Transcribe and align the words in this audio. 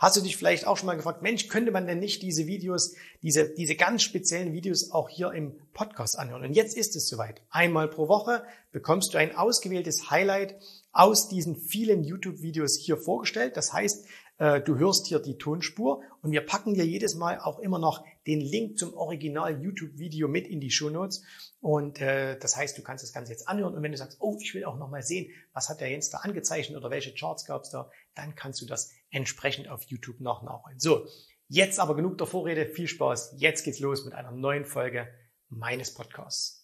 hast 0.00 0.16
du 0.16 0.22
dich 0.22 0.36
vielleicht 0.36 0.66
auch 0.66 0.76
schon 0.76 0.86
mal 0.86 0.96
gefragt, 0.96 1.22
Mensch, 1.22 1.46
könnte 1.48 1.70
man 1.70 1.86
denn 1.86 2.00
nicht 2.00 2.22
diese 2.22 2.46
Videos, 2.46 2.96
diese, 3.22 3.50
diese 3.50 3.76
ganz 3.76 4.02
speziellen 4.02 4.52
Videos 4.52 4.90
auch 4.90 5.08
hier 5.08 5.30
im 5.32 5.52
Podcast 5.74 6.18
anhören? 6.18 6.42
Und 6.42 6.54
jetzt 6.54 6.76
ist 6.76 6.96
es 6.96 7.06
soweit. 7.06 7.42
Einmal 7.50 7.86
pro 7.86 8.08
Woche 8.08 8.42
bekommst 8.72 9.14
du 9.14 9.18
ein 9.18 9.36
ausgewähltes 9.36 10.10
Highlight 10.10 10.56
aus 10.92 11.28
diesen 11.28 11.54
vielen 11.54 12.02
YouTube-Videos 12.02 12.78
hier 12.78 12.96
vorgestellt. 12.96 13.56
Das 13.56 13.72
heißt, 13.72 14.06
äh, 14.38 14.62
du 14.62 14.78
hörst 14.78 15.06
hier 15.06 15.18
die 15.18 15.36
Tonspur 15.36 16.02
und 16.22 16.32
wir 16.32 16.40
packen 16.40 16.72
dir 16.72 16.84
jedes 16.84 17.14
Mal 17.14 17.38
auch 17.38 17.58
immer 17.58 17.78
noch 17.78 18.02
den 18.26 18.40
Link 18.40 18.78
zum 18.78 18.94
Original 18.94 19.62
YouTube-Video 19.62 20.28
mit 20.28 20.48
in 20.48 20.60
die 20.60 20.70
Show 20.70 20.88
Notes. 20.88 21.22
Und 21.60 22.00
äh, 22.00 22.38
das 22.38 22.56
heißt, 22.56 22.76
du 22.76 22.82
kannst 22.82 23.04
das 23.04 23.12
Ganze 23.12 23.32
jetzt 23.32 23.48
anhören 23.48 23.74
und 23.74 23.82
wenn 23.82 23.92
du 23.92 23.98
sagst, 23.98 24.16
oh, 24.20 24.38
ich 24.40 24.54
will 24.54 24.64
auch 24.64 24.78
noch 24.78 24.88
mal 24.88 25.02
sehen, 25.02 25.30
was 25.52 25.68
hat 25.68 25.82
der 25.82 25.90
Jens 25.90 26.08
da 26.08 26.18
angezeichnet 26.18 26.78
oder 26.78 26.90
welche 26.90 27.12
Charts 27.12 27.44
gab 27.44 27.62
es 27.62 27.70
da, 27.70 27.90
dann 28.14 28.34
kannst 28.34 28.60
du 28.60 28.66
das 28.66 28.90
entsprechend 29.10 29.68
auf 29.68 29.84
YouTube 29.84 30.20
noch 30.20 30.42
nachholen. 30.42 30.78
So, 30.78 31.06
jetzt 31.48 31.78
aber 31.78 31.94
genug 31.96 32.18
der 32.18 32.26
Vorrede, 32.26 32.66
viel 32.66 32.88
Spaß. 32.88 33.34
Jetzt 33.36 33.64
geht's 33.64 33.80
los 33.80 34.04
mit 34.04 34.14
einer 34.14 34.32
neuen 34.32 34.64
Folge 34.64 35.08
meines 35.48 35.94
Podcasts. 35.94 36.58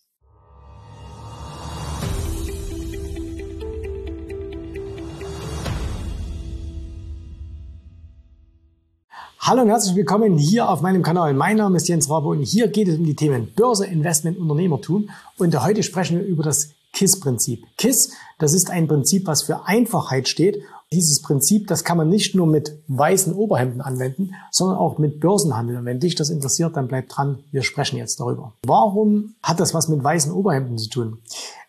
Hallo 9.39 9.63
und 9.63 9.69
herzlich 9.69 9.95
willkommen 9.95 10.39
hier 10.39 10.69
auf 10.69 10.81
meinem 10.81 11.05
Kanal. 11.05 11.33
Mein 11.33 11.59
Name 11.59 11.77
ist 11.77 11.87
Jens 11.87 12.11
Rabe 12.11 12.27
und 12.31 12.43
hier 12.43 12.67
geht 12.67 12.89
es 12.89 12.99
um 12.99 13.05
die 13.05 13.15
Themen 13.15 13.53
Börse, 13.55 13.87
Investment, 13.87 14.39
Unternehmertum. 14.39 15.09
Und 15.39 15.63
heute 15.63 15.85
sprechen 15.85 16.19
wir 16.19 16.27
über 16.27 16.43
das 16.43 16.71
KISS-Prinzip. 16.95 17.65
KISS, 17.77 18.13
das 18.41 18.55
ist 18.55 18.71
ein 18.71 18.89
Prinzip, 18.89 19.29
was 19.29 19.43
für 19.43 19.67
Einfachheit 19.67 20.27
steht 20.27 20.65
dieses 20.93 21.21
Prinzip, 21.21 21.67
das 21.67 21.85
kann 21.85 21.97
man 21.97 22.09
nicht 22.09 22.35
nur 22.35 22.47
mit 22.47 22.79
weißen 22.87 23.33
Oberhemden 23.33 23.81
anwenden, 23.81 24.35
sondern 24.51 24.79
auch 24.79 24.99
mit 24.99 25.21
Börsenhandel. 25.21 25.79
Und 25.79 25.85
wenn 25.85 26.01
dich 26.01 26.15
das 26.15 26.31
interessiert, 26.31 26.77
dann 26.77 26.89
bleib 26.89 27.09
dran. 27.09 27.41
Wir 27.51 27.63
sprechen 27.63 27.97
jetzt 27.97 28.21
darüber. 28.21 28.53
Warum 28.65 29.35
hat 29.43 29.59
das 29.59 29.75
was 29.75 29.89
mit 29.89 30.03
weißen 30.03 30.33
Oberhemden 30.33 30.79
zu 30.79 30.89
tun? 30.89 31.19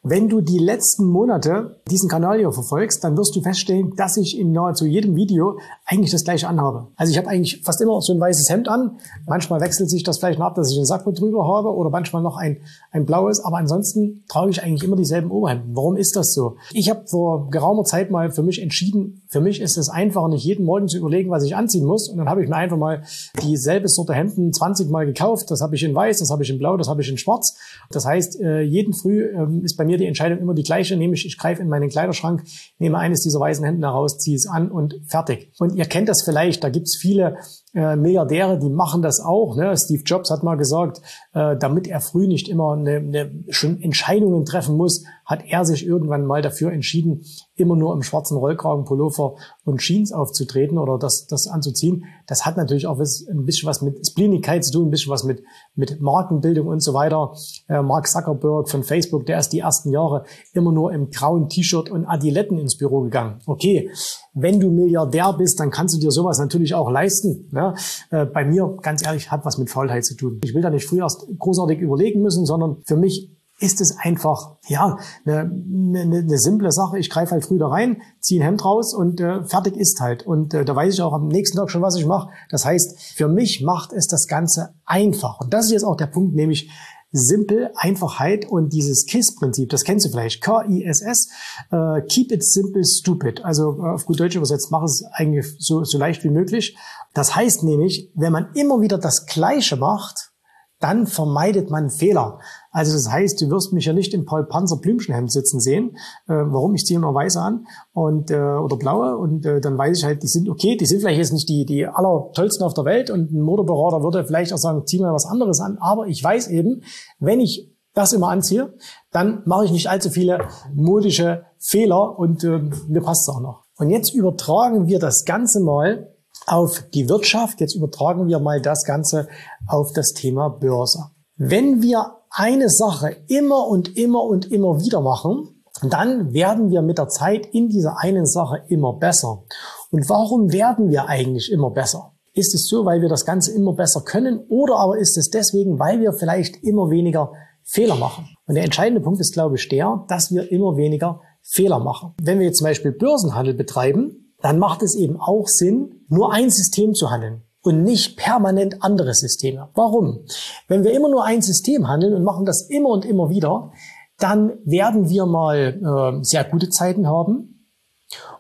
Wenn 0.09 0.29
du 0.29 0.39
die 0.39 0.57
letzten 0.57 1.05
Monate 1.05 1.81
diesen 1.91 2.07
Kanal 2.07 2.37
hier 2.37 2.53
verfolgst, 2.53 3.03
dann 3.03 3.17
wirst 3.17 3.35
du 3.35 3.41
feststellen, 3.41 3.93
dass 3.97 4.15
ich 4.15 4.39
in 4.39 4.53
nahezu 4.53 4.85
jedem 4.85 5.17
Video 5.17 5.59
eigentlich 5.85 6.11
das 6.11 6.23
gleiche 6.23 6.47
anhabe. 6.47 6.87
Also 6.95 7.11
ich 7.11 7.17
habe 7.17 7.27
eigentlich 7.27 7.61
fast 7.65 7.81
immer 7.81 7.99
so 8.01 8.13
ein 8.13 8.19
weißes 8.19 8.49
Hemd 8.49 8.69
an. 8.69 8.99
Manchmal 9.25 9.59
wechselt 9.59 9.89
sich 9.89 10.03
das 10.03 10.19
vielleicht 10.19 10.39
noch 10.39 10.45
ab, 10.45 10.55
dass 10.55 10.71
ich 10.71 10.77
einen 10.77 10.85
Sakko 10.85 11.11
drüber 11.11 11.45
habe 11.45 11.75
oder 11.75 11.89
manchmal 11.89 12.21
noch 12.21 12.37
ein, 12.37 12.61
ein 12.91 13.05
blaues. 13.05 13.43
Aber 13.43 13.57
ansonsten 13.57 14.23
trage 14.29 14.49
ich 14.49 14.63
eigentlich 14.63 14.85
immer 14.85 14.95
dieselben 14.95 15.29
Oberhemden. 15.29 15.75
Warum 15.75 15.97
ist 15.97 16.15
das 16.15 16.33
so? 16.33 16.55
Ich 16.71 16.89
habe 16.89 17.05
vor 17.07 17.49
geraumer 17.49 17.83
Zeit 17.83 18.09
mal 18.09 18.31
für 18.31 18.43
mich 18.43 18.61
entschieden, 18.61 19.23
für 19.27 19.41
mich 19.41 19.59
ist 19.59 19.77
es 19.77 19.89
einfacher, 19.89 20.29
nicht 20.29 20.45
jeden 20.45 20.65
Morgen 20.65 20.87
zu 20.87 20.97
überlegen, 20.97 21.29
was 21.31 21.43
ich 21.43 21.53
anziehen 21.53 21.85
muss. 21.85 22.07
Und 22.07 22.17
dann 22.17 22.29
habe 22.29 22.41
ich 22.41 22.49
mir 22.49 22.55
einfach 22.55 22.77
mal 22.77 23.03
dieselbe 23.43 23.89
Sorte 23.89 24.13
Hemden 24.13 24.53
20 24.53 24.89
Mal 24.89 25.05
gekauft. 25.05 25.51
Das 25.51 25.59
habe 25.59 25.75
ich 25.75 25.83
in 25.83 25.93
weiß, 25.93 26.19
das 26.19 26.31
habe 26.31 26.43
ich 26.43 26.49
in 26.49 26.59
blau, 26.59 26.77
das 26.77 26.87
habe 26.87 27.01
ich 27.01 27.09
in 27.09 27.17
schwarz. 27.17 27.57
Das 27.91 28.05
heißt, 28.05 28.39
äh, 28.39 28.61
jeden 28.61 28.93
Früh 28.93 29.25
ähm, 29.25 29.65
ist 29.65 29.75
bei 29.75 29.83
mir 29.83 29.96
die 29.97 30.05
Entscheidung 30.05 30.39
immer 30.39 30.53
die 30.53 30.63
gleiche, 30.63 30.95
nämlich 30.95 31.25
ich 31.25 31.37
greife 31.37 31.61
in 31.61 31.69
meinen 31.69 31.89
Kleiderschrank, 31.89 32.43
nehme 32.79 32.97
eines 32.97 33.21
dieser 33.21 33.39
weißen 33.39 33.63
Hemden 33.65 33.83
heraus, 33.83 34.17
ziehe 34.17 34.35
es 34.35 34.47
an 34.47 34.71
und 34.71 34.95
fertig. 35.07 35.51
Und 35.59 35.75
ihr 35.75 35.85
kennt 35.85 36.09
das 36.09 36.23
vielleicht, 36.23 36.63
da 36.63 36.69
gibt's 36.69 36.97
viele 36.97 37.37
äh, 37.77 37.95
Milliardäre, 37.95 38.57
die 38.57 38.71
machen 38.71 39.03
das 39.03 39.19
auch. 39.19 39.55
Ne? 39.55 39.77
Steve 39.77 40.01
Jobs 40.03 40.31
hat 40.31 40.41
mal 40.41 40.55
gesagt, 40.55 40.99
äh, 41.33 41.55
damit 41.57 41.87
er 41.87 42.01
früh 42.01 42.27
nicht 42.27 42.49
immer 42.49 42.73
eine, 42.73 42.95
eine, 42.95 43.31
schon 43.49 43.79
Entscheidungen 43.79 44.45
treffen 44.45 44.75
muss, 44.75 45.03
hat 45.25 45.43
er 45.45 45.63
sich 45.63 45.85
irgendwann 45.85 46.25
mal 46.25 46.41
dafür 46.41 46.71
entschieden, 46.71 47.23
immer 47.55 47.75
nur 47.75 47.93
im 47.93 48.01
schwarzen 48.01 48.37
Rollkragen, 48.37 48.85
Pullover 48.85 49.35
und 49.63 49.79
Jeans 49.79 50.11
aufzutreten 50.11 50.79
oder 50.79 50.97
das, 50.97 51.27
das 51.27 51.47
anzuziehen. 51.47 52.05
Das 52.25 52.47
hat 52.47 52.57
natürlich 52.57 52.87
auch 52.87 52.97
ein 52.97 53.45
bisschen 53.45 53.67
was 53.67 53.83
mit 53.83 54.07
Spleenigkeit 54.07 54.65
zu 54.65 54.71
tun, 54.71 54.87
ein 54.87 54.91
bisschen 54.91 55.11
was 55.11 55.23
mit, 55.23 55.43
mit 55.75 56.01
Markenbildung 56.01 56.65
und 56.65 56.81
so 56.81 56.95
weiter. 56.95 57.33
Äh, 57.67 57.83
Mark 57.83 58.07
Zuckerberg 58.07 58.69
von 58.69 58.83
Facebook, 58.83 59.27
der 59.27 59.37
ist 59.37 59.49
die 59.49 59.59
ersten 59.59 59.91
Jahre 59.91 60.23
immer 60.53 60.71
nur 60.71 60.91
im 60.93 61.11
grauen 61.11 61.47
T-Shirt 61.47 61.91
und 61.91 62.05
Adiletten 62.05 62.57
ins 62.57 62.75
Büro 62.75 63.01
gegangen. 63.01 63.39
Okay, 63.45 63.91
wenn 64.39 64.59
du 64.59 64.69
Milliardär 64.69 65.33
bist, 65.33 65.59
dann 65.59 65.71
kannst 65.71 65.95
du 65.95 65.99
dir 65.99 66.11
sowas 66.11 66.39
natürlich 66.39 66.73
auch 66.73 66.89
leisten. 66.89 67.49
Ne? 67.51 67.73
Äh, 68.11 68.25
bei 68.25 68.45
mir, 68.45 68.77
ganz 68.81 69.05
ehrlich, 69.05 69.31
hat 69.31 69.45
was 69.45 69.57
mit 69.57 69.69
Faulheit 69.69 70.05
zu 70.05 70.15
tun. 70.15 70.39
Ich 70.43 70.53
will 70.53 70.61
da 70.61 70.69
nicht 70.69 70.85
früh 70.85 70.99
erst 70.99 71.27
großartig 71.37 71.79
überlegen 71.79 72.21
müssen, 72.21 72.45
sondern 72.45 72.77
für 72.85 72.95
mich 72.95 73.31
ist 73.59 73.81
es 73.81 73.97
einfach, 73.97 74.57
ja, 74.67 74.97
eine, 75.25 75.39
eine, 75.39 76.17
eine 76.17 76.37
simple 76.37 76.71
Sache. 76.71 76.99
Ich 76.99 77.09
greife 77.09 77.31
halt 77.31 77.43
früh 77.43 77.57
da 77.57 77.67
rein, 77.67 78.01
ziehe 78.19 78.39
ein 78.39 78.45
Hemd 78.45 78.63
raus 78.63 78.93
und 78.93 79.19
äh, 79.19 79.43
fertig 79.45 79.75
ist 79.75 79.99
halt. 79.99 80.27
Und 80.27 80.53
äh, 80.53 80.63
da 80.63 80.75
weiß 80.75 80.93
ich 80.93 81.01
auch 81.01 81.13
am 81.13 81.27
nächsten 81.27 81.57
Tag 81.57 81.71
schon, 81.71 81.81
was 81.81 81.95
ich 81.95 82.05
mache. 82.05 82.29
Das 82.51 82.65
heißt, 82.65 83.15
für 83.15 83.27
mich 83.27 83.63
macht 83.63 83.93
es 83.93 84.07
das 84.07 84.27
Ganze 84.27 84.75
einfach. 84.85 85.39
Und 85.41 85.53
das 85.53 85.65
ist 85.65 85.71
jetzt 85.71 85.85
auch 85.85 85.97
der 85.97 86.05
Punkt, 86.05 86.35
nämlich 86.35 86.69
Simpel, 87.11 87.71
Einfachheit 87.75 88.45
und 88.49 88.73
dieses 88.73 89.05
KISS-Prinzip, 89.05 89.69
das 89.69 89.83
kennst 89.83 90.05
du 90.05 90.09
vielleicht, 90.09 90.41
K-I-S-S, 90.41 91.29
äh, 91.71 92.01
Keep 92.01 92.31
it 92.31 92.43
simple, 92.43 92.83
stupid. 92.83 93.45
Also 93.45 93.77
äh, 93.79 93.93
auf 93.93 94.05
gut 94.05 94.19
Deutsch 94.19 94.35
übersetzt, 94.35 94.71
mach 94.71 94.83
es 94.83 95.03
eigentlich 95.13 95.45
so, 95.57 95.83
so 95.83 95.97
leicht 95.97 96.23
wie 96.23 96.29
möglich. 96.29 96.77
Das 97.13 97.35
heißt 97.35 97.63
nämlich, 97.63 98.11
wenn 98.15 98.33
man 98.33 98.49
immer 98.53 98.81
wieder 98.81 98.97
das 98.97 99.25
Gleiche 99.25 99.77
macht, 99.77 100.31
dann 100.79 101.07
vermeidet 101.07 101.71
man 101.71 101.89
Fehler. 101.89 102.39
Also 102.77 102.93
das 102.93 103.11
heißt, 103.11 103.41
du 103.41 103.49
wirst 103.49 103.73
mich 103.73 103.85
ja 103.85 103.93
nicht 103.93 104.13
im 104.13 104.25
Paul 104.25 104.45
Panzer 104.45 104.77
Blümchenhemd 104.77 105.31
sitzen 105.31 105.59
sehen. 105.59 105.97
Äh, 106.27 106.35
warum? 106.35 106.75
Ich 106.75 106.85
ziehe 106.85 106.99
immer 106.99 107.11
weiße 107.11 107.41
an 107.41 107.65
und 107.91 108.29
äh, 108.29 108.35
oder 108.37 108.77
blaue 108.77 109.17
und 109.17 109.47
äh, 109.47 109.59
dann 109.59 109.79
weiß 109.79 109.97
ich 109.97 110.03
halt, 110.05 110.21
die 110.21 110.27
sind 110.27 110.47
okay, 110.47 110.77
die 110.77 110.85
sind 110.85 110.99
vielleicht 110.99 111.17
jetzt 111.17 111.33
nicht 111.33 111.49
die 111.49 111.65
die 111.65 111.87
allertollsten 111.87 112.63
auf 112.63 112.75
der 112.75 112.85
Welt 112.85 113.09
und 113.09 113.31
ein 113.31 113.41
Motorberater 113.41 114.03
würde 114.03 114.23
vielleicht 114.23 114.53
auch 114.53 114.59
sagen, 114.59 114.85
zieh 114.85 114.99
mal 114.99 115.11
was 115.11 115.25
anderes 115.25 115.59
an. 115.59 115.79
Aber 115.79 116.05
ich 116.05 116.23
weiß 116.23 116.49
eben, 116.49 116.83
wenn 117.17 117.39
ich 117.39 117.75
das 117.95 118.13
immer 118.13 118.29
anziehe, 118.29 118.75
dann 119.11 119.41
mache 119.45 119.65
ich 119.65 119.71
nicht 119.71 119.89
allzu 119.89 120.11
viele 120.11 120.47
modische 120.71 121.45
Fehler 121.57 122.19
und 122.19 122.43
äh, 122.43 122.59
mir 122.87 123.01
passt 123.01 123.27
es 123.27 123.35
auch 123.35 123.41
noch. 123.41 123.63
Und 123.77 123.89
jetzt 123.89 124.13
übertragen 124.13 124.85
wir 124.85 124.99
das 124.99 125.25
Ganze 125.25 125.61
mal 125.61 126.13
auf 126.45 126.83
die 126.93 127.09
Wirtschaft. 127.09 127.59
Jetzt 127.59 127.75
übertragen 127.75 128.27
wir 128.27 128.37
mal 128.37 128.61
das 128.61 128.83
Ganze 128.85 129.27
auf 129.65 129.93
das 129.93 130.13
Thema 130.13 130.49
Börse. 130.49 131.05
Wenn 131.37 131.81
wir 131.81 132.17
eine 132.37 132.69
Sache 132.69 133.17
immer 133.27 133.67
und 133.67 133.97
immer 133.97 134.23
und 134.23 134.51
immer 134.51 134.79
wieder 134.79 135.01
machen, 135.01 135.63
dann 135.89 136.33
werden 136.33 136.69
wir 136.69 136.83
mit 136.83 136.99
der 136.99 137.07
Zeit 137.07 137.47
in 137.47 137.67
dieser 137.67 137.97
einen 137.99 138.27
Sache 138.27 138.61
immer 138.67 138.93
besser. 138.93 139.43
Und 139.89 140.07
warum 140.07 140.51
werden 140.51 140.89
wir 140.89 141.07
eigentlich 141.07 141.51
immer 141.51 141.71
besser? 141.71 142.13
Ist 142.33 142.53
es 142.53 142.67
so, 142.67 142.85
weil 142.85 143.01
wir 143.01 143.09
das 143.09 143.25
Ganze 143.25 143.53
immer 143.53 143.73
besser 143.73 144.01
können 144.01 144.45
oder 144.49 144.77
aber 144.77 144.99
ist 144.99 145.17
es 145.17 145.31
deswegen, 145.31 145.79
weil 145.79 145.99
wir 145.99 146.13
vielleicht 146.13 146.63
immer 146.63 146.91
weniger 146.91 147.31
Fehler 147.63 147.95
machen? 147.95 148.27
Und 148.45 148.53
der 148.53 148.63
entscheidende 148.63 149.01
Punkt 149.01 149.19
ist, 149.19 149.33
glaube 149.33 149.55
ich, 149.55 149.67
der, 149.67 150.05
dass 150.07 150.31
wir 150.31 150.51
immer 150.51 150.77
weniger 150.77 151.21
Fehler 151.41 151.79
machen. 151.79 152.13
Wenn 152.21 152.37
wir 152.37 152.45
jetzt 152.45 152.59
zum 152.59 152.65
Beispiel 152.65 152.91
Börsenhandel 152.91 153.55
betreiben, 153.55 154.35
dann 154.41 154.59
macht 154.59 154.83
es 154.83 154.95
eben 154.95 155.19
auch 155.19 155.47
Sinn, 155.47 156.05
nur 156.07 156.31
ein 156.31 156.51
System 156.51 156.93
zu 156.93 157.09
handeln 157.09 157.46
und 157.67 157.83
nicht 157.83 158.17
permanent 158.17 158.81
andere 158.81 159.13
Systeme. 159.13 159.67
Warum? 159.75 160.25
Wenn 160.69 160.85
wir 160.85 160.93
immer 160.93 161.09
nur 161.09 161.25
ein 161.25 161.41
System 161.41 161.89
handeln 161.89 162.13
und 162.13 162.23
machen 162.23 162.45
das 162.45 162.61
immer 162.69 162.89
und 162.89 163.03
immer 163.03 163.29
wieder, 163.29 163.73
dann 164.17 164.53
werden 164.63 165.09
wir 165.09 165.25
mal 165.25 165.57
äh, 165.57 166.23
sehr 166.23 166.45
gute 166.45 166.69
Zeiten 166.69 167.07
haben 167.07 167.67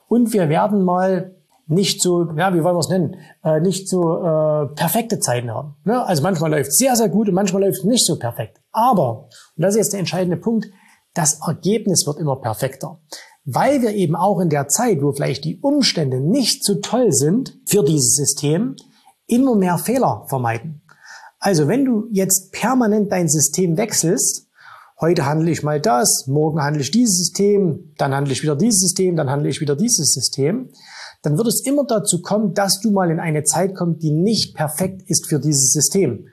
und 0.07 0.31
wir 0.31 0.47
werden 0.47 0.83
mal 0.83 1.35
nicht 1.67 2.01
so, 2.01 2.31
ja, 2.37 2.53
wie 2.53 2.63
wollen 2.63 2.75
wir 2.75 2.79
es 2.79 2.87
nennen, 2.87 3.17
äh, 3.43 3.59
nicht 3.59 3.89
so 3.89 4.15
äh, 4.15 4.67
perfekte 4.75 5.19
Zeiten 5.19 5.51
haben. 5.51 5.75
Ne? 5.83 6.01
Also 6.05 6.23
manchmal 6.23 6.51
läuft 6.51 6.69
es 6.69 6.77
sehr, 6.77 6.95
sehr 6.95 7.09
gut 7.09 7.27
und 7.27 7.35
manchmal 7.35 7.63
läuft 7.63 7.79
es 7.79 7.83
nicht 7.83 8.05
so 8.05 8.17
perfekt. 8.17 8.61
Aber, 8.71 9.27
und 9.57 9.63
das 9.63 9.75
ist 9.75 9.79
jetzt 9.79 9.93
der 9.93 9.99
entscheidende 9.99 10.37
Punkt, 10.37 10.67
das 11.13 11.41
Ergebnis 11.45 12.07
wird 12.07 12.19
immer 12.19 12.37
perfekter 12.37 13.01
weil 13.49 13.81
wir 13.81 13.95
eben 13.95 14.17
auch 14.17 14.41
in 14.41 14.49
der 14.49 14.67
Zeit, 14.67 15.01
wo 15.01 15.13
vielleicht 15.13 15.45
die 15.45 15.59
Umstände 15.61 16.19
nicht 16.19 16.65
so 16.65 16.75
toll 16.75 17.13
sind 17.13 17.57
für 17.65 17.81
dieses 17.81 18.13
System, 18.15 18.75
immer 19.27 19.55
mehr 19.55 19.77
Fehler 19.77 20.25
vermeiden. 20.27 20.81
Also 21.39 21.67
wenn 21.67 21.85
du 21.85 22.07
jetzt 22.11 22.51
permanent 22.51 23.11
dein 23.11 23.29
System 23.29 23.77
wechselst, 23.77 24.47
heute 24.99 25.25
handle 25.25 25.51
ich 25.51 25.61
mal 25.61 25.79
das, 25.79 26.25
morgen 26.27 26.61
handle 26.61 26.81
ich 26.81 26.91
dieses 26.91 27.17
System, 27.19 27.93
dann 27.97 28.15
handle 28.15 28.33
ich 28.33 28.41
wieder 28.41 28.55
dieses 28.55 28.81
System, 28.81 29.15
dann 29.15 29.29
handle 29.29 29.49
ich 29.49 29.61
wieder 29.61 29.75
dieses 29.75 30.13
System, 30.13 30.69
dann 31.21 31.37
wird 31.37 31.47
es 31.47 31.63
immer 31.65 31.85
dazu 31.85 32.21
kommen, 32.21 32.53
dass 32.53 32.79
du 32.79 32.91
mal 32.91 33.11
in 33.11 33.19
eine 33.19 33.43
Zeit 33.43 33.75
kommst, 33.75 34.01
die 34.01 34.11
nicht 34.11 34.55
perfekt 34.55 35.03
ist 35.07 35.27
für 35.27 35.39
dieses 35.39 35.71
System. 35.71 36.27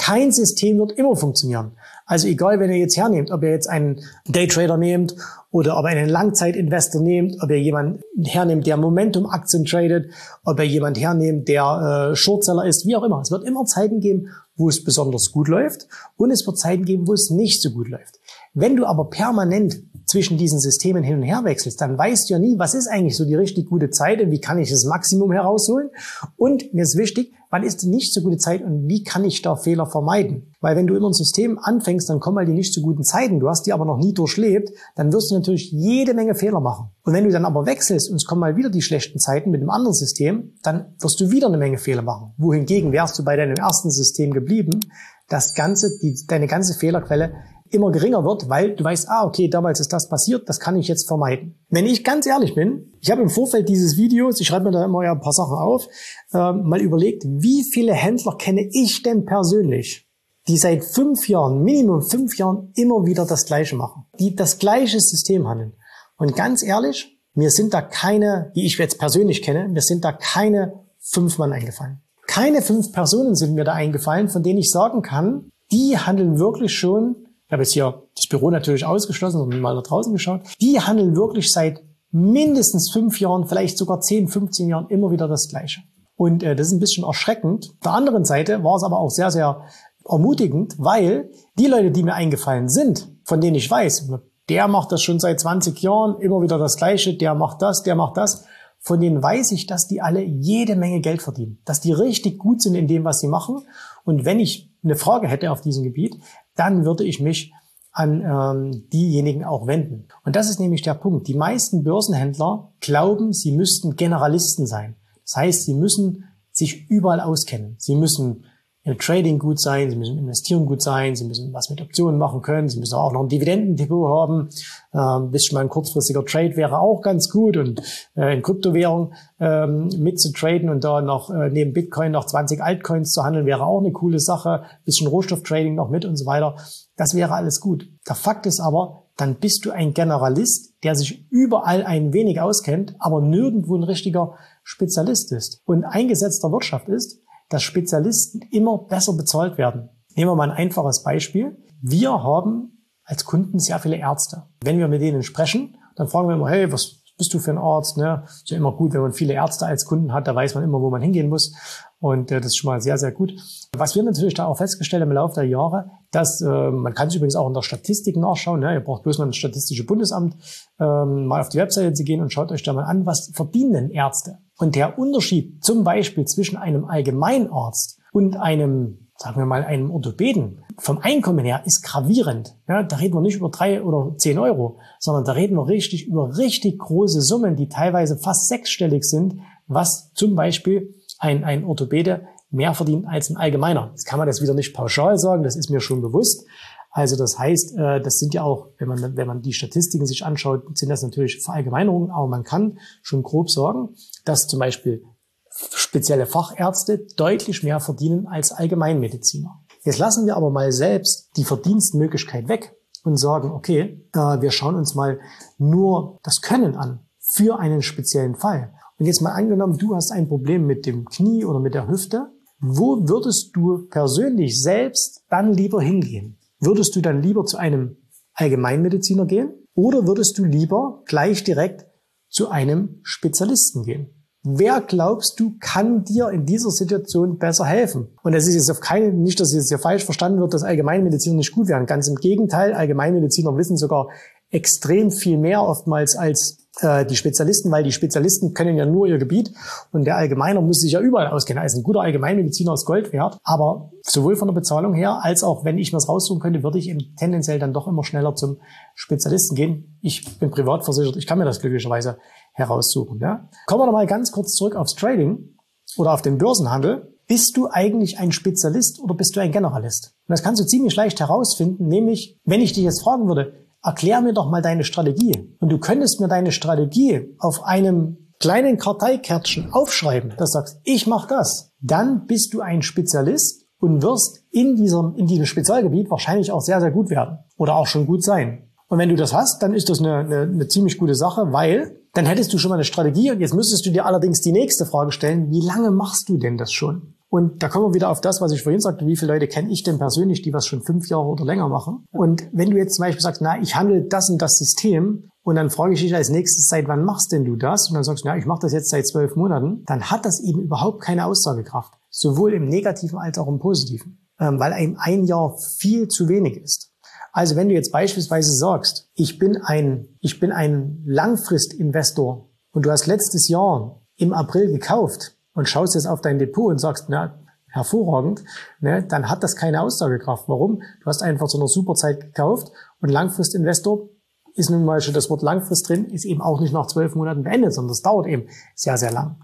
Kein 0.00 0.32
System 0.32 0.78
wird 0.78 0.92
immer 0.92 1.14
funktionieren. 1.14 1.72
Also 2.06 2.26
egal, 2.26 2.58
wenn 2.58 2.70
ihr 2.70 2.78
jetzt 2.78 2.96
hernehmt, 2.96 3.30
ob 3.30 3.42
ihr 3.42 3.50
jetzt 3.50 3.68
einen 3.68 4.00
Daytrader 4.26 4.78
nehmt 4.78 5.14
oder 5.50 5.76
ob 5.76 5.84
ihr 5.84 5.90
einen 5.90 6.08
Langzeitinvestor 6.08 7.02
nehmt, 7.02 7.36
ob 7.42 7.50
ihr 7.50 7.60
jemanden 7.60 8.02
hernehmt, 8.24 8.66
der 8.66 8.78
Momentum-Aktien 8.78 9.66
tradet, 9.66 10.10
ob 10.42 10.58
ihr 10.58 10.64
jemanden 10.64 10.98
hernehmt, 11.00 11.48
der 11.48 12.12
äh, 12.12 12.16
Shortseller 12.16 12.64
ist, 12.64 12.86
wie 12.86 12.96
auch 12.96 13.02
immer. 13.02 13.20
Es 13.20 13.30
wird 13.30 13.44
immer 13.46 13.66
Zeiten 13.66 14.00
geben, 14.00 14.28
wo 14.56 14.70
es 14.70 14.82
besonders 14.82 15.32
gut 15.32 15.48
läuft 15.48 15.86
und 16.16 16.30
es 16.30 16.46
wird 16.46 16.58
Zeiten 16.58 16.86
geben, 16.86 17.06
wo 17.06 17.12
es 17.12 17.28
nicht 17.28 17.60
so 17.60 17.70
gut 17.70 17.88
läuft. 17.88 18.20
Wenn 18.54 18.76
du 18.76 18.86
aber 18.86 19.10
permanent 19.10 19.82
zwischen 20.06 20.38
diesen 20.38 20.60
Systemen 20.60 21.04
hin 21.04 21.18
und 21.18 21.24
her 21.24 21.44
wechselst, 21.44 21.78
dann 21.82 21.98
weißt 21.98 22.30
du 22.30 22.34
ja 22.34 22.38
nie, 22.40 22.58
was 22.58 22.72
ist 22.72 22.88
eigentlich 22.88 23.18
so 23.18 23.26
die 23.26 23.34
richtig 23.34 23.68
gute 23.68 23.90
Zeit 23.90 24.22
und 24.22 24.30
wie 24.30 24.40
kann 24.40 24.58
ich 24.58 24.70
das 24.70 24.86
Maximum 24.86 25.30
herausholen. 25.30 25.90
Und 26.38 26.72
mir 26.72 26.84
ist 26.84 26.96
wichtig, 26.96 27.34
wann 27.50 27.64
ist 27.64 27.82
die 27.82 27.88
nicht 27.88 28.14
so 28.14 28.22
gute 28.22 28.38
Zeit 28.38 28.62
und 28.62 28.88
wie 28.88 29.02
kann 29.02 29.24
ich 29.24 29.42
da 29.42 29.56
Fehler 29.56 29.86
vermeiden? 29.86 30.52
Weil 30.60 30.76
wenn 30.76 30.86
du 30.86 30.94
immer 30.94 31.10
ein 31.10 31.14
System 31.14 31.58
anfängst, 31.60 32.08
dann 32.08 32.20
kommen 32.20 32.36
mal 32.36 32.46
die 32.46 32.52
nicht 32.52 32.72
so 32.72 32.80
guten 32.80 33.02
Zeiten, 33.02 33.40
du 33.40 33.48
hast 33.48 33.66
die 33.66 33.72
aber 33.72 33.84
noch 33.84 33.98
nie 33.98 34.14
durchlebt, 34.14 34.70
dann 34.94 35.12
wirst 35.12 35.30
du 35.30 35.34
natürlich 35.34 35.72
jede 35.72 36.14
Menge 36.14 36.34
Fehler 36.34 36.60
machen. 36.60 36.90
Und 37.02 37.12
wenn 37.12 37.24
du 37.24 37.30
dann 37.30 37.44
aber 37.44 37.66
wechselst 37.66 38.10
und 38.10 38.16
es 38.16 38.24
kommen 38.24 38.40
mal 38.40 38.56
wieder 38.56 38.70
die 38.70 38.82
schlechten 38.82 39.18
Zeiten 39.18 39.50
mit 39.50 39.60
einem 39.60 39.70
anderen 39.70 39.94
System, 39.94 40.54
dann 40.62 40.94
wirst 41.00 41.20
du 41.20 41.30
wieder 41.30 41.48
eine 41.48 41.58
Menge 41.58 41.78
Fehler 41.78 42.02
machen. 42.02 42.32
Wohingegen 42.38 42.92
wärst 42.92 43.18
du 43.18 43.24
bei 43.24 43.36
deinem 43.36 43.56
ersten 43.56 43.90
System 43.90 44.32
geblieben, 44.32 44.80
das 45.28 45.54
ganze, 45.54 45.98
die, 45.98 46.18
deine 46.26 46.46
ganze 46.46 46.74
Fehlerquelle 46.74 47.34
immer 47.70 47.90
geringer 47.90 48.24
wird, 48.24 48.48
weil 48.48 48.74
du 48.74 48.84
weißt, 48.84 49.08
ah, 49.08 49.24
okay, 49.24 49.48
damals 49.48 49.80
ist 49.80 49.92
das 49.92 50.08
passiert, 50.08 50.48
das 50.48 50.60
kann 50.60 50.76
ich 50.76 50.88
jetzt 50.88 51.06
vermeiden. 51.06 51.58
Wenn 51.68 51.86
ich 51.86 52.04
ganz 52.04 52.26
ehrlich 52.26 52.54
bin, 52.54 52.92
ich 53.00 53.10
habe 53.10 53.22
im 53.22 53.28
Vorfeld 53.28 53.68
dieses 53.68 53.96
Videos, 53.96 54.40
ich 54.40 54.48
schreibe 54.48 54.66
mir 54.66 54.72
da 54.72 54.84
immer 54.84 55.04
ja 55.04 55.12
ein 55.12 55.20
paar 55.20 55.32
Sachen 55.32 55.56
auf, 55.56 55.86
äh, 56.32 56.52
mal 56.52 56.80
überlegt, 56.80 57.24
wie 57.24 57.64
viele 57.72 57.92
Händler 57.92 58.36
kenne 58.36 58.68
ich 58.72 59.02
denn 59.02 59.24
persönlich, 59.24 60.08
die 60.48 60.58
seit 60.58 60.84
fünf 60.84 61.28
Jahren, 61.28 61.62
Minimum 61.62 62.02
fünf 62.02 62.36
Jahren, 62.36 62.72
immer 62.74 63.06
wieder 63.06 63.24
das 63.24 63.46
Gleiche 63.46 63.76
machen, 63.76 64.04
die 64.18 64.34
das 64.34 64.58
gleiche 64.58 65.00
System 65.00 65.46
handeln. 65.48 65.74
Und 66.16 66.36
ganz 66.36 66.62
ehrlich, 66.62 67.18
mir 67.34 67.50
sind 67.50 67.72
da 67.72 67.82
keine, 67.82 68.52
die 68.56 68.66
ich 68.66 68.76
jetzt 68.78 68.98
persönlich 68.98 69.42
kenne, 69.42 69.68
mir 69.68 69.82
sind 69.82 70.04
da 70.04 70.12
keine 70.12 70.84
fünf 70.98 71.38
Mann 71.38 71.52
eingefallen. 71.52 72.02
Keine 72.26 72.62
fünf 72.62 72.92
Personen 72.92 73.34
sind 73.34 73.54
mir 73.54 73.64
da 73.64 73.72
eingefallen, 73.72 74.28
von 74.28 74.42
denen 74.42 74.58
ich 74.58 74.70
sagen 74.70 75.02
kann, 75.02 75.50
die 75.72 75.96
handeln 75.96 76.38
wirklich 76.38 76.74
schon 76.74 77.26
ich 77.50 77.52
habe 77.52 77.62
jetzt 77.64 77.72
hier 77.72 78.02
das 78.14 78.28
Büro 78.28 78.48
natürlich 78.52 78.86
ausgeschlossen 78.86 79.40
und 79.40 79.60
mal 79.60 79.74
da 79.74 79.80
draußen 79.80 80.12
geschaut. 80.12 80.42
Die 80.60 80.80
handeln 80.80 81.16
wirklich 81.16 81.50
seit 81.50 81.82
mindestens 82.12 82.92
fünf 82.92 83.18
Jahren, 83.18 83.48
vielleicht 83.48 83.76
sogar 83.76 84.00
10, 84.00 84.28
15 84.28 84.68
Jahren 84.68 84.86
immer 84.88 85.10
wieder 85.10 85.26
das 85.26 85.48
Gleiche. 85.48 85.80
Und 86.14 86.44
äh, 86.44 86.54
das 86.54 86.68
ist 86.68 86.74
ein 86.74 86.78
bisschen 86.78 87.02
erschreckend. 87.02 87.70
Auf 87.70 87.80
der 87.82 87.92
anderen 87.92 88.24
Seite 88.24 88.62
war 88.62 88.76
es 88.76 88.84
aber 88.84 89.00
auch 89.00 89.10
sehr, 89.10 89.32
sehr 89.32 89.62
ermutigend, 90.08 90.76
weil 90.78 91.32
die 91.58 91.66
Leute, 91.66 91.90
die 91.90 92.04
mir 92.04 92.14
eingefallen 92.14 92.68
sind, 92.68 93.10
von 93.24 93.40
denen 93.40 93.56
ich 93.56 93.68
weiß, 93.68 94.12
der 94.48 94.68
macht 94.68 94.92
das 94.92 95.02
schon 95.02 95.18
seit 95.18 95.40
20 95.40 95.82
Jahren, 95.82 96.20
immer 96.20 96.40
wieder 96.42 96.56
das 96.56 96.76
Gleiche, 96.76 97.14
der 97.14 97.34
macht 97.34 97.62
das, 97.62 97.82
der 97.82 97.96
macht 97.96 98.16
das, 98.16 98.44
von 98.78 99.00
denen 99.00 99.20
weiß 99.20 99.50
ich, 99.50 99.66
dass 99.66 99.88
die 99.88 100.00
alle 100.00 100.22
jede 100.22 100.76
Menge 100.76 101.00
Geld 101.00 101.20
verdienen, 101.20 101.58
dass 101.64 101.80
die 101.80 101.90
richtig 101.90 102.38
gut 102.38 102.62
sind 102.62 102.76
in 102.76 102.86
dem, 102.86 103.02
was 103.02 103.18
sie 103.18 103.28
machen. 103.28 103.66
Und 104.04 104.24
wenn 104.24 104.38
ich 104.38 104.70
eine 104.82 104.96
Frage 104.96 105.28
hätte 105.28 105.50
auf 105.50 105.60
diesem 105.60 105.84
Gebiet, 105.84 106.16
dann 106.54 106.84
würde 106.84 107.04
ich 107.04 107.20
mich 107.20 107.52
an 107.92 108.22
ähm, 108.22 108.88
diejenigen 108.92 109.44
auch 109.44 109.66
wenden. 109.66 110.06
Und 110.24 110.36
das 110.36 110.48
ist 110.48 110.60
nämlich 110.60 110.82
der 110.82 110.94
Punkt. 110.94 111.26
Die 111.26 111.34
meisten 111.34 111.82
Börsenhändler 111.82 112.72
glauben, 112.80 113.32
sie 113.32 113.52
müssten 113.52 113.96
Generalisten 113.96 114.66
sein. 114.66 114.96
Das 115.24 115.36
heißt, 115.36 115.64
sie 115.64 115.74
müssen 115.74 116.24
sich 116.52 116.88
überall 116.88 117.20
auskennen. 117.20 117.76
Sie 117.78 117.96
müssen 117.96 118.44
im 118.82 118.98
Trading 118.98 119.38
gut 119.38 119.60
sein, 119.60 119.90
sie 119.90 119.96
müssen 119.96 120.18
investieren 120.18 120.64
gut 120.64 120.82
sein, 120.82 121.14
sie 121.14 121.26
müssen 121.26 121.52
was 121.52 121.68
mit 121.68 121.82
Optionen 121.82 122.18
machen 122.18 122.40
können, 122.40 122.68
sie 122.68 122.78
müssen 122.78 122.94
auch 122.94 123.12
noch 123.12 123.22
ein 123.22 123.28
Dividendendepot 123.28 124.08
haben. 124.08 124.48
Ähm, 124.94 125.30
bisschen 125.30 125.56
mal 125.56 125.60
ein 125.60 125.68
kurzfristiger 125.68 126.24
Trade 126.24 126.56
wäre 126.56 126.80
auch 126.80 127.02
ganz 127.02 127.28
gut 127.28 127.58
und 127.58 127.82
äh, 128.16 128.34
in 128.34 128.42
Kryptowährung 128.42 129.12
ähm, 129.38 129.90
mitzutraden 129.98 130.70
und 130.70 130.82
da 130.82 131.02
noch 131.02 131.30
äh, 131.30 131.50
neben 131.50 131.74
Bitcoin 131.74 132.12
noch 132.12 132.24
20 132.24 132.62
Altcoins 132.62 133.12
zu 133.12 133.22
handeln, 133.22 133.44
wäre 133.44 133.66
auch 133.66 133.80
eine 133.80 133.92
coole 133.92 134.18
Sache. 134.18 134.62
Bisschen 134.84 135.08
Rohstofftrading 135.08 135.74
noch 135.74 135.90
mit 135.90 136.06
und 136.06 136.16
so 136.16 136.24
weiter. 136.24 136.56
Das 136.96 137.14
wäre 137.14 137.34
alles 137.34 137.60
gut. 137.60 137.86
Der 138.08 138.14
Fakt 138.14 138.46
ist 138.46 138.60
aber, 138.60 139.08
dann 139.16 139.36
bist 139.36 139.66
du 139.66 139.72
ein 139.72 139.92
Generalist, 139.92 140.72
der 140.82 140.94
sich 140.94 141.30
überall 141.30 141.84
ein 141.84 142.14
wenig 142.14 142.40
auskennt, 142.40 142.96
aber 142.98 143.20
nirgendwo 143.20 143.76
ein 143.76 143.82
richtiger 143.82 144.36
Spezialist 144.62 145.32
ist 145.32 145.60
und 145.66 145.84
eingesetzter 145.84 146.50
Wirtschaft 146.50 146.88
ist 146.88 147.19
dass 147.50 147.62
Spezialisten 147.62 148.40
immer 148.50 148.78
besser 148.78 149.12
bezahlt 149.12 149.58
werden. 149.58 149.90
Nehmen 150.16 150.30
wir 150.30 150.36
mal 150.36 150.50
ein 150.50 150.56
einfaches 150.56 151.02
Beispiel. 151.02 151.58
Wir 151.82 152.10
haben 152.10 152.86
als 153.04 153.24
Kunden 153.24 153.58
sehr 153.58 153.78
viele 153.78 153.96
Ärzte. 153.96 154.44
Wenn 154.64 154.78
wir 154.78 154.88
mit 154.88 155.02
denen 155.02 155.22
sprechen, 155.22 155.76
dann 155.96 156.08
fragen 156.08 156.28
wir 156.28 156.34
immer, 156.34 156.48
hey, 156.48 156.72
was 156.72 157.00
bist 157.18 157.34
du 157.34 157.38
für 157.38 157.50
ein 157.50 157.58
Arzt? 157.58 157.98
Ne? 157.98 158.22
Ist 158.24 158.48
ja 158.48 158.56
immer 158.56 158.72
gut, 158.72 158.94
wenn 158.94 159.02
man 159.02 159.12
viele 159.12 159.34
Ärzte 159.34 159.66
als 159.66 159.84
Kunden 159.84 160.12
hat, 160.14 160.26
da 160.26 160.34
weiß 160.34 160.54
man 160.54 160.64
immer, 160.64 160.80
wo 160.80 160.88
man 160.88 161.02
hingehen 161.02 161.28
muss. 161.28 161.52
Und 161.98 162.30
äh, 162.30 162.40
das 162.40 162.46
ist 162.46 162.56
schon 162.56 162.70
mal 162.70 162.80
sehr, 162.80 162.96
sehr 162.96 163.12
gut. 163.12 163.32
Was 163.76 163.94
wir 163.94 164.02
natürlich 164.02 164.34
da 164.34 164.46
auch 164.46 164.56
festgestellt 164.56 165.02
haben 165.02 165.10
im 165.10 165.16
Laufe 165.16 165.34
der 165.34 165.44
Jahre, 165.44 165.90
dass 166.12 166.40
äh, 166.40 166.70
man 166.70 166.94
kann 166.94 167.10
sich 167.10 167.18
übrigens 167.18 167.36
auch 167.36 167.46
in 167.46 167.52
der 167.52 167.62
Statistik 167.62 168.16
nachschauen. 168.16 168.60
Ne? 168.60 168.72
Ihr 168.72 168.80
braucht 168.80 169.02
bloß 169.02 169.18
mal 169.18 169.26
ein 169.26 169.34
statistisches 169.34 169.84
Bundesamt 169.84 170.34
ähm, 170.80 171.26
mal 171.26 171.42
auf 171.42 171.50
die 171.50 171.58
Webseite 171.58 171.92
zu 171.92 172.04
gehen 172.04 172.22
und 172.22 172.32
schaut 172.32 172.50
euch 172.52 172.62
da 172.62 172.72
mal 172.72 172.84
an, 172.84 173.04
was 173.04 173.30
verdienen 173.34 173.90
Ärzte? 173.90 174.38
Und 174.60 174.76
der 174.76 174.98
Unterschied 174.98 175.64
zum 175.64 175.84
Beispiel 175.84 176.26
zwischen 176.26 176.58
einem 176.58 176.84
Allgemeinarzt 176.84 177.98
und 178.12 178.36
einem, 178.36 179.08
sagen 179.16 179.40
wir 179.40 179.46
mal, 179.46 179.64
einem 179.64 179.90
Orthopäden 179.90 180.62
vom 180.76 180.98
Einkommen 180.98 181.46
her 181.46 181.62
ist 181.64 181.82
gravierend. 181.82 182.56
Ja, 182.68 182.82
da 182.82 182.96
reden 182.96 183.14
wir 183.14 183.22
nicht 183.22 183.36
über 183.36 183.48
drei 183.48 183.82
oder 183.82 184.14
zehn 184.18 184.38
Euro, 184.38 184.78
sondern 184.98 185.24
da 185.24 185.32
reden 185.32 185.56
wir 185.56 185.66
richtig 185.66 186.06
über 186.06 186.36
richtig 186.36 186.78
große 186.78 187.22
Summen, 187.22 187.56
die 187.56 187.70
teilweise 187.70 188.18
fast 188.18 188.48
sechsstellig 188.48 189.04
sind, 189.04 189.40
was 189.66 190.12
zum 190.12 190.36
Beispiel 190.36 190.94
ein, 191.18 191.42
ein 191.42 191.64
Orthopäde 191.64 192.26
mehr 192.50 192.74
verdient 192.74 193.06
als 193.06 193.30
ein 193.30 193.38
Allgemeiner. 193.38 193.88
Jetzt 193.92 194.04
kann 194.04 194.18
man 194.18 194.26
das 194.28 194.42
wieder 194.42 194.52
nicht 194.52 194.74
pauschal 194.74 195.18
sagen, 195.18 195.42
das 195.42 195.56
ist 195.56 195.70
mir 195.70 195.80
schon 195.80 196.02
bewusst. 196.02 196.44
Also 196.90 197.16
das 197.16 197.38
heißt, 197.38 197.76
äh, 197.76 198.00
das 198.00 198.18
sind 198.18 198.34
ja 198.34 198.42
auch, 198.42 198.68
wenn 198.78 198.88
man, 198.88 199.16
wenn 199.16 199.26
man 199.26 199.42
die 199.42 199.52
Statistiken 199.52 200.06
sich 200.06 200.24
anschaut, 200.24 200.76
sind 200.76 200.88
das 200.88 201.02
natürlich 201.02 201.42
Verallgemeinerungen, 201.42 202.10
aber 202.10 202.26
man 202.26 202.42
kann 202.42 202.78
schon 203.02 203.22
grob 203.22 203.50
sagen, 203.50 203.94
dass 204.24 204.48
zum 204.48 204.58
Beispiel 204.58 205.04
spezielle 205.50 206.26
Fachärzte 206.26 207.06
deutlich 207.16 207.62
mehr 207.62 207.80
verdienen 207.80 208.26
als 208.26 208.52
Allgemeinmediziner. 208.52 209.60
Jetzt 209.82 209.98
lassen 209.98 210.26
wir 210.26 210.36
aber 210.36 210.50
mal 210.50 210.72
selbst 210.72 211.30
die 211.36 211.44
Verdienstmöglichkeit 211.44 212.48
weg 212.48 212.76
und 213.02 213.16
sagen, 213.16 213.50
okay, 213.50 214.04
wir 214.12 214.50
schauen 214.50 214.74
uns 214.74 214.94
mal 214.94 215.20
nur 215.58 216.18
das 216.22 216.42
Können 216.42 216.76
an 216.76 217.00
für 217.34 217.58
einen 217.58 217.82
speziellen 217.82 218.36
Fall. 218.36 218.72
Und 218.98 219.06
jetzt 219.06 219.22
mal 219.22 219.32
angenommen, 219.32 219.78
du 219.78 219.94
hast 219.94 220.12
ein 220.12 220.28
Problem 220.28 220.66
mit 220.66 220.84
dem 220.86 221.06
Knie 221.06 221.44
oder 221.44 221.60
mit 221.60 221.74
der 221.74 221.88
Hüfte. 221.88 222.30
Wo 222.60 223.08
würdest 223.08 223.56
du 223.56 223.86
persönlich 223.88 224.60
selbst 224.60 225.24
dann 225.30 225.54
lieber 225.54 225.80
hingehen? 225.80 226.36
Würdest 226.60 226.94
du 226.94 227.00
dann 227.00 227.22
lieber 227.22 227.44
zu 227.44 227.56
einem 227.56 227.96
Allgemeinmediziner 228.34 229.26
gehen 229.26 229.52
oder 229.74 230.06
würdest 230.06 230.38
du 230.38 230.44
lieber 230.44 231.02
gleich 231.06 231.42
direkt 231.42 231.86
zu 232.28 232.48
einem 232.48 233.00
Spezialisten 233.02 233.82
gehen? 233.84 234.20
Wer 234.42 234.80
glaubst 234.80 235.38
du, 235.38 235.56
kann 235.60 236.04
dir 236.04 236.30
in 236.30 236.46
dieser 236.46 236.70
Situation 236.70 237.38
besser 237.38 237.66
helfen? 237.66 238.08
Und 238.22 238.32
es 238.32 238.46
ist 238.48 238.54
jetzt 238.54 238.70
auf 238.70 238.80
keinen, 238.80 239.22
nicht, 239.22 239.38
dass 239.38 239.48
es 239.48 239.54
jetzt 239.54 239.68
hier 239.68 239.78
falsch 239.78 240.04
verstanden 240.04 240.40
wird, 240.40 240.54
dass 240.54 240.62
Allgemeinmediziner 240.62 241.36
nicht 241.36 241.52
gut 241.52 241.68
wären. 241.68 241.84
Ganz 241.84 242.08
im 242.08 242.14
Gegenteil, 242.14 242.72
Allgemeinmediziner 242.72 243.54
wissen 243.56 243.76
sogar 243.76 244.08
extrem 244.48 245.10
viel 245.10 245.36
mehr 245.36 245.62
oftmals 245.62 246.16
als 246.16 246.59
die 246.82 247.16
Spezialisten, 247.16 247.70
weil 247.72 247.82
die 247.82 247.92
Spezialisten 247.92 248.54
können 248.54 248.76
ja 248.76 248.86
nur 248.86 249.06
ihr 249.06 249.18
Gebiet 249.18 249.52
und 249.92 250.04
der 250.04 250.16
Allgemeiner 250.16 250.60
muss 250.60 250.80
sich 250.80 250.92
ja 250.92 251.00
überall 251.00 251.26
auskennen. 251.26 251.62
Also 251.62 251.78
ein 251.78 251.82
guter 251.82 252.00
Allgemeinmediziner 252.00 252.72
ist 252.72 252.86
Gold 252.86 253.12
wert, 253.12 253.38
aber 253.42 253.90
sowohl 254.02 254.36
von 254.36 254.48
der 254.48 254.54
Bezahlung 254.54 254.94
her 254.94 255.18
als 255.22 255.42
auch 255.42 255.64
wenn 255.64 255.78
ich 255.78 255.92
mir 255.92 255.96
das 255.96 256.08
raussuchen 256.08 256.40
könnte, 256.40 256.62
würde 256.62 256.78
ich 256.78 256.88
eben 256.88 257.14
tendenziell 257.16 257.58
dann 257.58 257.72
doch 257.72 257.88
immer 257.88 258.04
schneller 258.04 258.34
zum 258.34 258.58
Spezialisten 258.94 259.56
gehen. 259.56 259.98
Ich 260.00 260.38
bin 260.38 260.50
privat 260.50 260.84
versichert, 260.84 261.16
ich 261.16 261.26
kann 261.26 261.38
mir 261.38 261.44
das 261.44 261.60
glücklicherweise 261.60 262.18
heraussuchen. 262.52 263.18
Ja? 263.20 263.48
Kommen 263.66 263.82
wir 263.82 263.86
noch 263.86 263.92
mal 263.92 264.06
ganz 264.06 264.30
kurz 264.32 264.54
zurück 264.54 264.76
aufs 264.76 264.94
Trading 264.94 265.56
oder 265.96 266.12
auf 266.12 266.22
den 266.22 266.38
Börsenhandel. 266.38 267.14
Bist 267.26 267.56
du 267.56 267.68
eigentlich 267.70 268.18
ein 268.18 268.32
Spezialist 268.32 269.00
oder 269.00 269.14
bist 269.14 269.36
du 269.36 269.40
ein 269.40 269.52
Generalist? 269.52 270.14
Und 270.26 270.32
das 270.32 270.42
kannst 270.42 270.60
du 270.60 270.66
ziemlich 270.66 270.96
leicht 270.96 271.20
herausfinden, 271.20 271.86
nämlich 271.86 272.38
wenn 272.44 272.60
ich 272.60 272.72
dich 272.72 272.84
jetzt 272.84 273.02
fragen 273.02 273.28
würde, 273.28 273.54
erklär 273.82 274.20
mir 274.20 274.32
doch 274.32 274.50
mal 274.50 274.62
deine 274.62 274.84
Strategie. 274.84 275.56
Und 275.60 275.70
du 275.70 275.78
könntest 275.78 276.20
mir 276.20 276.28
deine 276.28 276.52
Strategie 276.52 277.34
auf 277.38 277.64
einem 277.64 278.30
kleinen 278.38 278.78
Karteikärtchen 278.78 279.72
aufschreiben, 279.72 280.32
das 280.38 280.52
sagst, 280.52 280.80
ich 280.84 281.06
mache 281.06 281.28
das. 281.28 281.72
Dann 281.80 282.26
bist 282.26 282.54
du 282.54 282.60
ein 282.60 282.82
Spezialist 282.82 283.66
und 283.78 284.02
wirst 284.02 284.44
in 284.50 284.76
diesem, 284.76 285.14
in 285.16 285.26
diesem 285.26 285.46
Spezialgebiet 285.46 286.10
wahrscheinlich 286.10 286.50
auch 286.50 286.60
sehr, 286.60 286.80
sehr 286.80 286.90
gut 286.90 287.10
werden 287.10 287.38
oder 287.56 287.76
auch 287.76 287.86
schon 287.86 288.06
gut 288.06 288.24
sein. 288.24 288.70
Und 288.88 288.98
wenn 288.98 289.08
du 289.08 289.16
das 289.16 289.32
hast, 289.32 289.62
dann 289.62 289.74
ist 289.74 289.88
das 289.88 290.00
eine, 290.00 290.16
eine, 290.16 290.40
eine 290.42 290.68
ziemlich 290.68 290.98
gute 290.98 291.14
Sache, 291.14 291.52
weil 291.52 292.00
dann 292.12 292.26
hättest 292.26 292.52
du 292.52 292.58
schon 292.58 292.70
mal 292.70 292.74
eine 292.74 292.84
Strategie 292.84 293.30
und 293.30 293.40
jetzt 293.40 293.54
müsstest 293.54 293.86
du 293.86 293.90
dir 293.90 294.04
allerdings 294.04 294.40
die 294.40 294.52
nächste 294.52 294.84
Frage 294.84 295.12
stellen, 295.12 295.50
wie 295.50 295.64
lange 295.64 295.90
machst 295.90 296.28
du 296.28 296.38
denn 296.38 296.58
das 296.58 296.72
schon? 296.72 297.14
Und 297.30 297.62
da 297.62 297.68
kommen 297.68 297.86
wir 297.86 297.94
wieder 297.94 298.10
auf 298.10 298.20
das, 298.20 298.40
was 298.40 298.52
ich 298.52 298.62
vorhin 298.62 298.80
sagte, 298.80 299.06
wie 299.06 299.16
viele 299.16 299.32
Leute 299.32 299.46
kenne 299.46 299.70
ich 299.70 299.84
denn 299.84 299.98
persönlich, 299.98 300.42
die 300.42 300.52
was 300.52 300.66
schon 300.66 300.82
fünf 300.82 301.08
Jahre 301.08 301.28
oder 301.28 301.44
länger 301.44 301.68
machen. 301.68 302.04
Und 302.10 302.48
wenn 302.52 302.70
du 302.70 302.76
jetzt 302.76 302.96
zum 302.96 303.04
Beispiel 303.04 303.22
sagst, 303.22 303.40
na, 303.40 303.60
ich 303.62 303.76
handle 303.76 304.02
das 304.02 304.28
und 304.30 304.42
das 304.42 304.58
System, 304.58 305.30
und 305.42 305.54
dann 305.54 305.70
frage 305.70 305.94
ich 305.94 306.00
dich 306.00 306.14
als 306.14 306.28
nächstes, 306.28 306.66
seit 306.66 306.86
wann 306.86 307.04
machst 307.04 307.32
denn 307.32 307.44
du 307.44 307.56
das? 307.56 307.88
Und 307.88 307.94
dann 307.94 308.04
sagst 308.04 308.24
du, 308.24 308.28
ja, 308.28 308.36
ich 308.36 308.46
mache 308.46 308.60
das 308.62 308.72
jetzt 308.72 308.90
seit 308.90 309.06
zwölf 309.06 309.36
Monaten. 309.36 309.84
Dann 309.86 310.10
hat 310.10 310.26
das 310.26 310.40
eben 310.40 310.60
überhaupt 310.60 311.00
keine 311.02 311.24
Aussagekraft. 311.24 311.94
Sowohl 312.10 312.52
im 312.52 312.66
Negativen 312.66 313.18
als 313.18 313.38
auch 313.38 313.48
im 313.48 313.58
Positiven. 313.58 314.26
Ähm, 314.38 314.58
weil 314.58 314.72
einem 314.72 314.96
ein 314.98 315.24
Jahr 315.24 315.56
viel 315.78 316.08
zu 316.08 316.28
wenig 316.28 316.58
ist. 316.58 316.92
Also 317.32 317.56
wenn 317.56 317.68
du 317.68 317.74
jetzt 317.74 317.92
beispielsweise 317.92 318.52
sagst, 318.52 319.08
ich 319.14 319.38
bin 319.38 319.56
ein, 319.56 320.08
ich 320.20 320.40
bin 320.40 320.52
ein 320.52 321.02
Langfristinvestor 321.06 322.50
und 322.72 322.84
du 322.84 322.90
hast 322.90 323.06
letztes 323.06 323.48
Jahr 323.48 324.02
im 324.16 324.32
April 324.32 324.70
gekauft 324.70 325.36
und 325.60 325.68
schaust 325.68 325.94
jetzt 325.94 326.06
auf 326.06 326.22
dein 326.22 326.38
Depot 326.38 326.70
und 326.70 326.78
sagst, 326.78 327.10
na, 327.10 327.38
hervorragend, 327.68 328.42
ne, 328.80 329.04
dann 329.06 329.28
hat 329.28 329.42
das 329.42 329.56
keine 329.56 329.82
Aussagekraft. 329.82 330.48
Warum? 330.48 330.80
Du 331.02 331.06
hast 331.06 331.22
einfach 331.22 331.48
zu 331.48 331.58
einer 331.58 331.68
super 331.68 331.92
Zeit 331.92 332.18
gekauft 332.22 332.72
und 333.02 333.10
Langfristinvestor 333.10 334.08
ist 334.54 334.70
nun 334.70 334.84
mal 334.84 335.00
schon 335.00 335.14
das 335.14 335.30
Wort 335.30 335.42
langfrist 335.42 335.88
drin, 335.88 336.06
ist 336.06 336.24
eben 336.24 336.40
auch 336.40 336.60
nicht 336.60 336.72
nach 336.72 336.86
zwölf 336.86 337.14
Monaten 337.14 337.42
beendet, 337.42 337.72
sondern 337.72 337.90
das 337.90 338.02
dauert 338.02 338.26
eben 338.26 338.48
sehr, 338.74 338.96
sehr 338.96 339.12
lang. 339.12 339.36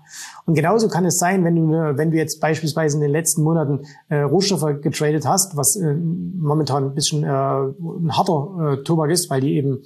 Und 0.45 0.55
genauso 0.55 0.89
kann 0.89 1.05
es 1.05 1.19
sein, 1.19 1.45
wenn 1.45 1.57
du, 1.57 1.63
wenn 1.97 2.11
du 2.11 2.17
jetzt 2.17 2.41
beispielsweise 2.41 2.97
in 2.97 3.03
den 3.03 3.11
letzten 3.11 3.43
Monaten 3.43 3.87
äh, 4.09 4.21
Rohstoffe 4.21 4.81
getradet 4.81 5.27
hast, 5.27 5.57
was 5.57 5.77
äh, 5.77 5.95
momentan 5.95 6.85
ein 6.85 6.95
bisschen 6.95 7.25
äh, 7.25 7.27
ein 7.27 8.17
harter 8.17 8.79
äh, 8.81 8.83
Tobak 8.83 9.11
ist, 9.11 9.31
weil 9.31 9.41
die 9.41 9.57
eben 9.57 9.83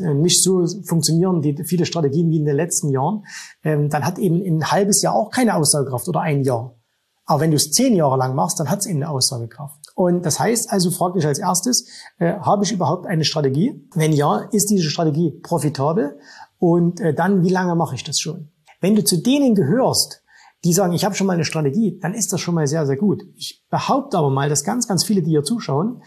äh, 0.00 0.14
nicht 0.14 0.42
so 0.42 0.66
funktionieren, 0.84 1.42
die 1.42 1.56
viele 1.64 1.86
Strategien 1.86 2.30
wie 2.30 2.38
in 2.38 2.44
den 2.44 2.56
letzten 2.56 2.90
Jahren, 2.90 3.24
ähm, 3.64 3.88
dann 3.88 4.04
hat 4.04 4.18
eben 4.18 4.42
ein 4.44 4.70
halbes 4.70 5.02
Jahr 5.02 5.14
auch 5.14 5.30
keine 5.30 5.56
Aussagekraft 5.56 6.08
oder 6.08 6.20
ein 6.20 6.42
Jahr. 6.42 6.76
Aber 7.24 7.40
wenn 7.40 7.50
du 7.50 7.56
es 7.56 7.70
zehn 7.70 7.94
Jahre 7.94 8.16
lang 8.16 8.34
machst, 8.34 8.58
dann 8.58 8.68
hat 8.70 8.80
es 8.80 8.86
eben 8.86 9.02
eine 9.02 9.10
Aussagekraft. 9.10 9.81
Und 9.94 10.24
das 10.24 10.40
heißt 10.40 10.70
also, 10.70 10.90
frag 10.90 11.14
dich 11.14 11.26
als 11.26 11.38
erstes, 11.38 11.88
äh, 12.18 12.34
habe 12.40 12.64
ich 12.64 12.72
überhaupt 12.72 13.06
eine 13.06 13.24
Strategie? 13.24 13.88
Wenn 13.94 14.12
ja, 14.12 14.48
ist 14.52 14.70
diese 14.70 14.88
Strategie 14.88 15.32
profitabel? 15.42 16.18
Und 16.58 17.00
äh, 17.00 17.14
dann, 17.14 17.42
wie 17.42 17.50
lange 17.50 17.74
mache 17.74 17.94
ich 17.94 18.04
das 18.04 18.18
schon? 18.18 18.50
Wenn 18.80 18.94
du 18.94 19.04
zu 19.04 19.18
denen 19.18 19.54
gehörst, 19.54 20.22
die 20.64 20.72
sagen, 20.72 20.92
ich 20.92 21.04
habe 21.04 21.14
schon 21.14 21.26
mal 21.26 21.34
eine 21.34 21.44
Strategie, 21.44 21.98
dann 22.00 22.14
ist 22.14 22.32
das 22.32 22.40
schon 22.40 22.54
mal 22.54 22.66
sehr, 22.66 22.86
sehr 22.86 22.96
gut. 22.96 23.22
Ich 23.34 23.64
behaupte 23.68 24.16
aber 24.16 24.30
mal, 24.30 24.48
dass 24.48 24.64
ganz, 24.64 24.86
ganz 24.86 25.04
viele, 25.04 25.22
die 25.22 25.30
hier 25.30 25.44
zuschauen, 25.44 26.02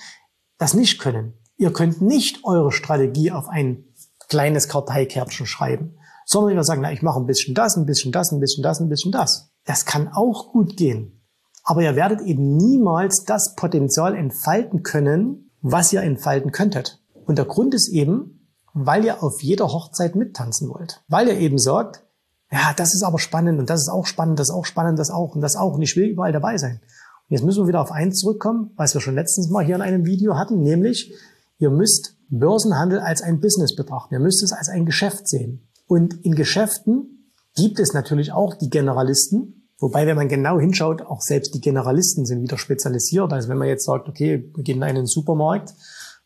das 0.57 0.73
nicht 0.73 0.99
können. 0.99 1.33
Ihr 1.57 1.71
könnt 1.71 2.01
nicht 2.01 2.43
eure 2.43 2.71
Strategie 2.71 3.31
auf 3.31 3.49
ein 3.49 3.85
kleines 4.27 4.67
Karteikärtchen 4.67 5.45
schreiben, 5.45 5.97
sondern 6.25 6.55
ihr 6.55 6.63
sagen, 6.63 6.81
na, 6.81 6.91
ich 6.91 7.01
mache 7.01 7.19
ein 7.19 7.25
bisschen 7.25 7.53
das, 7.53 7.77
ein 7.77 7.85
bisschen 7.85 8.11
das, 8.11 8.31
ein 8.31 8.39
bisschen 8.39 8.63
das, 8.63 8.79
ein 8.79 8.89
bisschen 8.89 9.11
das. 9.11 9.51
Das 9.65 9.85
kann 9.85 10.09
auch 10.13 10.51
gut 10.51 10.77
gehen. 10.77 11.24
Aber 11.65 11.81
ihr 11.81 11.95
werdet 11.95 12.21
eben 12.21 12.55
niemals 12.55 13.25
das 13.25 13.55
Potenzial 13.55 14.15
entfalten 14.15 14.83
können, 14.83 15.51
was 15.61 15.91
ihr 15.91 16.01
entfalten 16.01 16.51
könntet. 16.51 17.01
Und 17.25 17.37
der 17.37 17.45
Grund 17.45 17.73
ist 17.73 17.89
eben, 17.89 18.47
weil 18.73 19.03
ihr 19.03 19.23
auf 19.23 19.41
jeder 19.41 19.67
Hochzeit 19.67 20.15
mittanzen 20.15 20.69
wollt. 20.69 21.03
Weil 21.07 21.27
ihr 21.27 21.39
eben 21.39 21.57
sagt, 21.57 22.03
ja, 22.51 22.73
das 22.77 22.93
ist 22.93 23.03
aber 23.03 23.17
spannend 23.17 23.59
und 23.59 23.69
das 23.69 23.81
ist 23.81 23.89
auch 23.89 24.05
spannend, 24.05 24.39
das 24.39 24.49
ist 24.49 24.53
auch 24.53 24.65
spannend, 24.65 24.99
das 24.99 25.09
auch 25.09 25.33
und 25.33 25.41
das 25.41 25.55
auch 25.55 25.73
und 25.73 25.81
ich 25.81 25.95
will 25.95 26.05
überall 26.05 26.31
dabei 26.31 26.57
sein. 26.57 26.81
Und 26.81 27.35
jetzt 27.35 27.43
müssen 27.43 27.63
wir 27.63 27.67
wieder 27.67 27.81
auf 27.81 27.91
eins 27.91 28.19
zurückkommen, 28.19 28.71
was 28.75 28.93
wir 28.93 29.01
schon 29.01 29.15
letztens 29.15 29.49
mal 29.49 29.65
hier 29.65 29.75
in 29.75 29.81
einem 29.81 30.05
Video 30.05 30.37
hatten, 30.37 30.61
nämlich 30.61 31.11
ihr 31.57 31.71
müsst 31.71 32.17
Börsenhandel 32.29 32.99
als 32.99 33.23
ein 33.23 33.39
Business 33.39 33.75
betrachten. 33.75 34.13
Ihr 34.13 34.19
müsst 34.19 34.43
es 34.43 34.51
als 34.51 34.69
ein 34.69 34.85
Geschäft 34.85 35.27
sehen. 35.27 35.67
Und 35.87 36.13
in 36.23 36.35
Geschäften 36.35 37.31
gibt 37.55 37.79
es 37.79 37.93
natürlich 37.93 38.31
auch 38.31 38.53
die 38.53 38.69
Generalisten, 38.69 39.64
Wobei, 39.79 40.07
wenn 40.07 40.15
man 40.15 40.29
genau 40.29 40.59
hinschaut, 40.59 41.01
auch 41.01 41.21
selbst 41.21 41.53
die 41.53 41.61
Generalisten 41.61 42.25
sind 42.25 42.41
wieder 42.41 42.57
spezialisiert. 42.57 43.33
Also 43.33 43.49
wenn 43.49 43.57
man 43.57 43.67
jetzt 43.67 43.85
sagt, 43.85 44.07
okay, 44.07 44.49
wir 44.55 44.63
gehen 44.63 44.77
in 44.77 44.83
einen 44.83 45.05
Supermarkt 45.05 45.73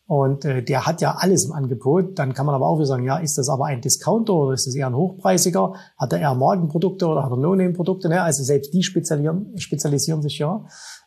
und 0.06 0.44
äh, 0.44 0.62
der 0.62 0.86
hat 0.86 1.00
ja 1.00 1.16
alles 1.18 1.44
im 1.46 1.52
Angebot, 1.52 2.18
dann 2.18 2.32
kann 2.32 2.46
man 2.46 2.54
aber 2.54 2.68
auch 2.68 2.76
wieder 2.78 2.86
sagen, 2.86 3.04
ja, 3.04 3.18
ist 3.18 3.38
das 3.38 3.48
aber 3.48 3.66
ein 3.66 3.80
Discounter 3.80 4.34
oder 4.34 4.54
ist 4.54 4.66
das 4.66 4.74
eher 4.74 4.86
ein 4.86 4.96
hochpreisiger? 4.96 5.74
Hat 5.96 6.12
er 6.12 6.20
eher 6.20 6.34
Markenprodukte 6.34 7.06
oder 7.06 7.24
hat 7.24 7.32
er 7.32 7.36
No-Name-Produkte? 7.36 8.08
Ne? 8.08 8.22
Also 8.22 8.44
selbst 8.44 8.72
die 8.72 8.84
spezialisieren, 8.84 9.56
spezialisieren 9.58 10.22
sich 10.22 10.38
ja. 10.38 10.64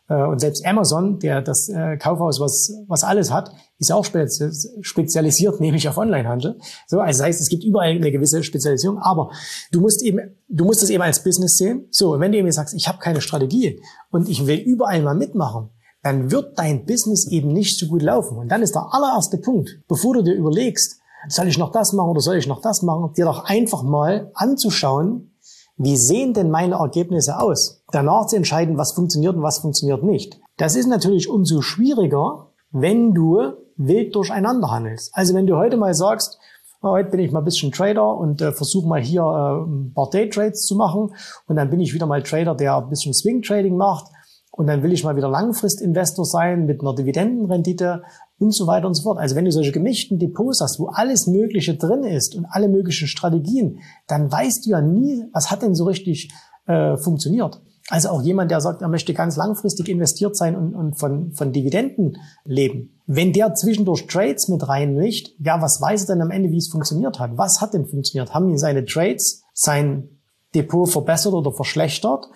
Äh, 0.08 0.22
und 0.26 0.40
selbst 0.40 0.64
Amazon, 0.66 1.18
der 1.18 1.42
das 1.42 1.68
äh, 1.68 1.96
Kaufhaus, 1.96 2.40
was, 2.40 2.72
was 2.88 3.04
alles 3.04 3.32
hat, 3.32 3.50
ist 3.78 3.92
auch 3.92 4.04
spezialisiert, 4.04 5.60
nämlich 5.60 5.88
auf 5.88 5.96
Onlinehandel. 5.96 6.58
So, 6.86 7.00
also 7.00 7.18
das 7.18 7.26
heißt, 7.26 7.40
es 7.40 7.48
gibt 7.48 7.64
überall 7.64 7.90
eine 7.90 8.12
gewisse 8.12 8.42
Spezialisierung, 8.42 8.98
aber 8.98 9.30
du 9.72 9.80
musst 9.80 10.02
eben, 10.02 10.36
du 10.48 10.64
musst 10.64 10.82
es 10.82 10.90
eben 10.90 11.02
als 11.02 11.22
Business 11.22 11.56
sehen. 11.56 11.86
So, 11.90 12.14
und 12.14 12.20
wenn 12.20 12.32
du 12.32 12.38
eben 12.38 12.50
sagst, 12.52 12.74
ich 12.74 12.88
habe 12.88 12.98
keine 12.98 13.20
Strategie 13.20 13.80
und 14.10 14.28
ich 14.28 14.46
will 14.46 14.58
überall 14.58 15.02
mal 15.02 15.14
mitmachen, 15.14 15.70
dann 16.02 16.30
wird 16.30 16.58
dein 16.58 16.84
Business 16.84 17.26
eben 17.28 17.48
nicht 17.48 17.78
so 17.78 17.86
gut 17.86 18.02
laufen. 18.02 18.36
Und 18.36 18.48
dann 18.48 18.62
ist 18.62 18.74
der 18.74 18.86
allererste 18.92 19.38
Punkt, 19.38 19.80
bevor 19.88 20.14
du 20.14 20.22
dir 20.22 20.34
überlegst, 20.34 21.00
soll 21.28 21.48
ich 21.48 21.56
noch 21.56 21.72
das 21.72 21.94
machen 21.94 22.10
oder 22.10 22.20
soll 22.20 22.36
ich 22.36 22.46
noch 22.46 22.60
das 22.60 22.82
machen, 22.82 23.14
dir 23.14 23.24
doch 23.24 23.44
einfach 23.44 23.82
mal 23.82 24.30
anzuschauen, 24.34 25.33
wie 25.76 25.96
sehen 25.96 26.34
denn 26.34 26.50
meine 26.50 26.76
Ergebnisse 26.76 27.38
aus? 27.38 27.82
Danach 27.90 28.26
zu 28.26 28.36
entscheiden, 28.36 28.78
was 28.78 28.92
funktioniert 28.92 29.34
und 29.36 29.42
was 29.42 29.58
funktioniert 29.58 30.02
nicht. 30.02 30.40
Das 30.56 30.76
ist 30.76 30.86
natürlich 30.86 31.28
umso 31.28 31.62
schwieriger, 31.62 32.48
wenn 32.70 33.12
du 33.12 33.40
wild 33.76 34.14
durcheinander 34.14 34.70
handelst. 34.70 35.10
Also 35.14 35.34
wenn 35.34 35.46
du 35.46 35.56
heute 35.56 35.76
mal 35.76 35.94
sagst, 35.94 36.38
oh, 36.82 36.90
heute 36.90 37.10
bin 37.10 37.20
ich 37.20 37.32
mal 37.32 37.40
ein 37.40 37.44
bisschen 37.44 37.72
Trader 37.72 38.16
und 38.16 38.40
äh, 38.40 38.52
versuche 38.52 38.86
mal 38.86 39.00
hier 39.00 39.22
äh, 39.22 39.68
ein 39.68 39.92
paar 39.94 40.10
Daytrades 40.10 40.64
zu 40.64 40.76
machen 40.76 41.14
und 41.46 41.56
dann 41.56 41.70
bin 41.70 41.80
ich 41.80 41.92
wieder 41.92 42.06
mal 42.06 42.22
Trader, 42.22 42.54
der 42.54 42.76
ein 42.76 42.88
bisschen 42.88 43.14
Swing 43.14 43.42
Trading 43.42 43.76
macht 43.76 44.06
und 44.56 44.68
dann 44.68 44.82
will 44.84 44.92
ich 44.92 45.02
mal 45.02 45.16
wieder 45.16 45.28
Langfristinvestor 45.28 46.24
sein 46.24 46.66
mit 46.66 46.80
einer 46.80 46.94
Dividendenrendite 46.94 48.02
und 48.38 48.54
so 48.54 48.68
weiter 48.68 48.86
und 48.86 48.94
so 48.94 49.02
fort. 49.02 49.18
Also 49.18 49.34
wenn 49.34 49.44
du 49.44 49.50
solche 49.50 49.72
gemischten 49.72 50.18
Depots 50.20 50.60
hast, 50.60 50.78
wo 50.78 50.86
alles 50.86 51.26
Mögliche 51.26 51.74
drin 51.74 52.04
ist 52.04 52.36
und 52.36 52.46
alle 52.48 52.68
möglichen 52.68 53.08
Strategien, 53.08 53.80
dann 54.06 54.30
weißt 54.30 54.64
du 54.64 54.70
ja 54.70 54.80
nie, 54.80 55.24
was 55.32 55.50
hat 55.50 55.62
denn 55.62 55.74
so 55.74 55.84
richtig 55.84 56.32
äh, 56.66 56.96
funktioniert. 56.96 57.60
Also 57.88 58.08
auch 58.10 58.22
jemand, 58.22 58.50
der 58.50 58.60
sagt, 58.60 58.80
er 58.80 58.88
möchte 58.88 59.12
ganz 59.12 59.36
langfristig 59.36 59.88
investiert 59.88 60.36
sein 60.36 60.56
und, 60.56 60.74
und 60.74 60.98
von, 60.98 61.32
von 61.32 61.52
Dividenden 61.52 62.16
leben. 62.44 63.00
Wenn 63.06 63.32
der 63.32 63.54
zwischendurch 63.54 64.06
Trades 64.06 64.48
mit 64.48 64.66
reinlegt, 64.66 65.32
ja, 65.40 65.60
was 65.60 65.80
weiß 65.82 66.08
er 66.08 66.14
denn 66.14 66.22
am 66.22 66.30
Ende, 66.30 66.50
wie 66.50 66.58
es 66.58 66.68
funktioniert 66.68 67.18
hat? 67.18 67.36
Was 67.36 67.60
hat 67.60 67.74
denn 67.74 67.86
funktioniert? 67.86 68.32
Haben 68.32 68.48
ihn 68.48 68.58
seine 68.58 68.84
Trades 68.84 69.42
sein 69.52 70.20
Depot 70.54 70.88
verbessert 70.88 71.34
oder 71.34 71.52
verschlechtert? 71.52 72.28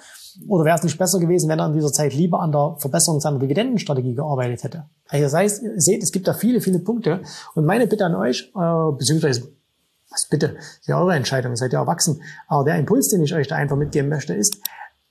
Oder 0.47 0.65
wäre 0.65 0.77
es 0.77 0.83
nicht 0.83 0.99
besser 0.99 1.19
gewesen, 1.19 1.49
wenn 1.49 1.59
er 1.59 1.67
in 1.67 1.73
dieser 1.73 1.93
Zeit 1.93 2.15
lieber 2.15 2.41
an 2.41 2.53
der 2.53 2.77
Verbesserung 2.79 3.21
seiner 3.21 3.39
Dividendenstrategie 3.39 4.15
gearbeitet 4.15 4.63
hätte? 4.63 4.85
Also 5.09 5.25
das 5.25 5.35
heißt, 5.35 5.63
ihr 5.63 5.81
seht, 5.81 6.03
es 6.03 6.13
gibt 6.13 6.29
da 6.29 6.35
viele, 6.35 6.61
viele 6.61 6.79
Punkte. 6.79 7.23
Und 7.55 7.65
meine 7.65 7.87
Bitte 7.87 8.05
an 8.05 8.15
euch, 8.15 8.53
äh, 8.55 8.93
beziehungsweise, 8.97 9.49
was 10.11 10.29
bitte, 10.31 10.57
ist 10.81 10.87
ja 10.87 11.01
eure 11.01 11.15
Entscheidung, 11.15 11.57
seid 11.57 11.73
ihr 11.73 11.79
erwachsen. 11.79 12.23
Aber 12.47 12.65
der 12.65 12.77
Impuls, 12.77 13.09
den 13.09 13.23
ich 13.23 13.35
euch 13.35 13.49
da 13.49 13.57
einfach 13.57 13.77
mitgeben 13.77 14.09
möchte, 14.09 14.35
ist, 14.35 14.59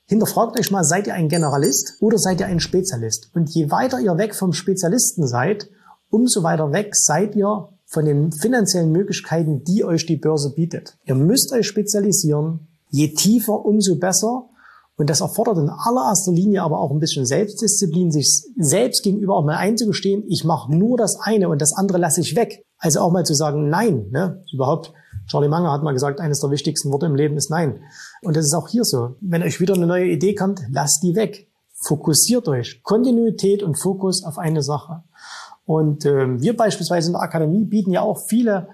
hinterfragt 0.06 0.58
euch 0.60 0.72
mal, 0.72 0.84
seid 0.84 1.08
ihr 1.08 1.14
ein 1.14 1.30
Generalist 1.30 1.98
oder 2.00 2.18
seid 2.18 2.40
ihr 2.40 2.48
ein 2.48 2.60
Spezialist? 2.60 3.30
Und 3.34 3.50
je 3.50 3.70
weiter 3.70 4.00
ihr 4.00 4.18
weg 4.18 4.34
vom 4.34 4.54
Spezialisten 4.54 5.28
seid, 5.28 5.70
umso 6.10 6.44
weiter 6.44 6.72
weg 6.72 6.96
seid 6.96 7.36
ihr 7.36 7.70
von 7.86 8.06
den 8.06 8.32
finanziellen 8.32 8.92
Möglichkeiten, 8.92 9.64
die 9.64 9.84
euch 9.84 10.06
die 10.06 10.18
Börse 10.18 10.54
bietet. 10.54 10.98
Ihr 11.06 11.16
müsst 11.16 11.52
euch 11.54 11.68
spezialisieren. 11.68 12.68
Je 12.90 13.14
tiefer, 13.14 13.66
umso 13.66 13.96
besser. 13.96 14.46
Und 14.98 15.12
das 15.12 15.22
erfordert 15.22 15.60
in 15.60 15.70
allererster 15.70 16.32
Linie 16.32 16.64
aber 16.64 16.80
auch 16.80 16.90
ein 16.90 17.00
bisschen 17.00 17.26
Selbstdisziplin, 17.26 18.12
sich 18.12 18.44
selbst 18.58 19.04
gegenüber 19.04 19.36
auch 19.36 19.46
mal 19.46 19.58
einzugestehen, 19.58 20.24
ich 20.28 20.44
mache 20.44 20.76
nur 20.76 20.98
das 20.98 21.20
eine 21.22 21.50
und 21.50 21.62
das 21.62 21.74
andere 21.74 22.00
lasse 22.00 22.22
ich 22.22 22.36
weg. 22.36 22.66
Also 22.80 23.02
auch 23.02 23.12
mal 23.12 23.26
zu 23.26 23.36
sagen, 23.36 23.70
nein, 23.70 24.08
ne? 24.10 24.44
überhaupt. 24.52 24.94
Charlie 25.28 25.50
Munger 25.50 25.72
hat 25.72 25.84
mal 25.84 25.94
gesagt, 25.94 26.20
eines 26.20 26.40
der 26.40 26.52
wichtigsten 26.52 26.92
Worte 26.92 27.06
im 27.06 27.16
Leben 27.16 27.38
ist 27.38 27.52
Nein. 27.52 27.82
Und 28.24 28.36
das 28.36 28.46
ist 28.46 28.54
auch 28.54 28.70
hier 28.70 28.86
so. 28.86 29.18
Wenn 29.20 29.44
euch 29.44 29.60
wieder 29.60 29.76
eine 29.76 29.86
neue 29.86 30.06
Idee 30.06 30.34
kommt, 30.34 30.62
lasst 30.72 31.04
die 31.04 31.16
weg. 31.16 31.48
Fokussiert 31.74 32.48
euch. 32.48 32.82
Kontinuität 32.82 33.62
und 33.62 33.76
Fokus 33.76 34.24
auf 34.24 34.38
eine 34.38 34.64
Sache. 34.64 35.04
Und 35.66 36.06
äh, 36.06 36.40
wir 36.40 36.56
beispielsweise 36.56 37.10
in 37.10 37.14
der 37.14 37.22
Akademie 37.22 37.66
bieten 37.66 37.92
ja 37.92 38.02
auch 38.02 38.26
viele, 38.28 38.70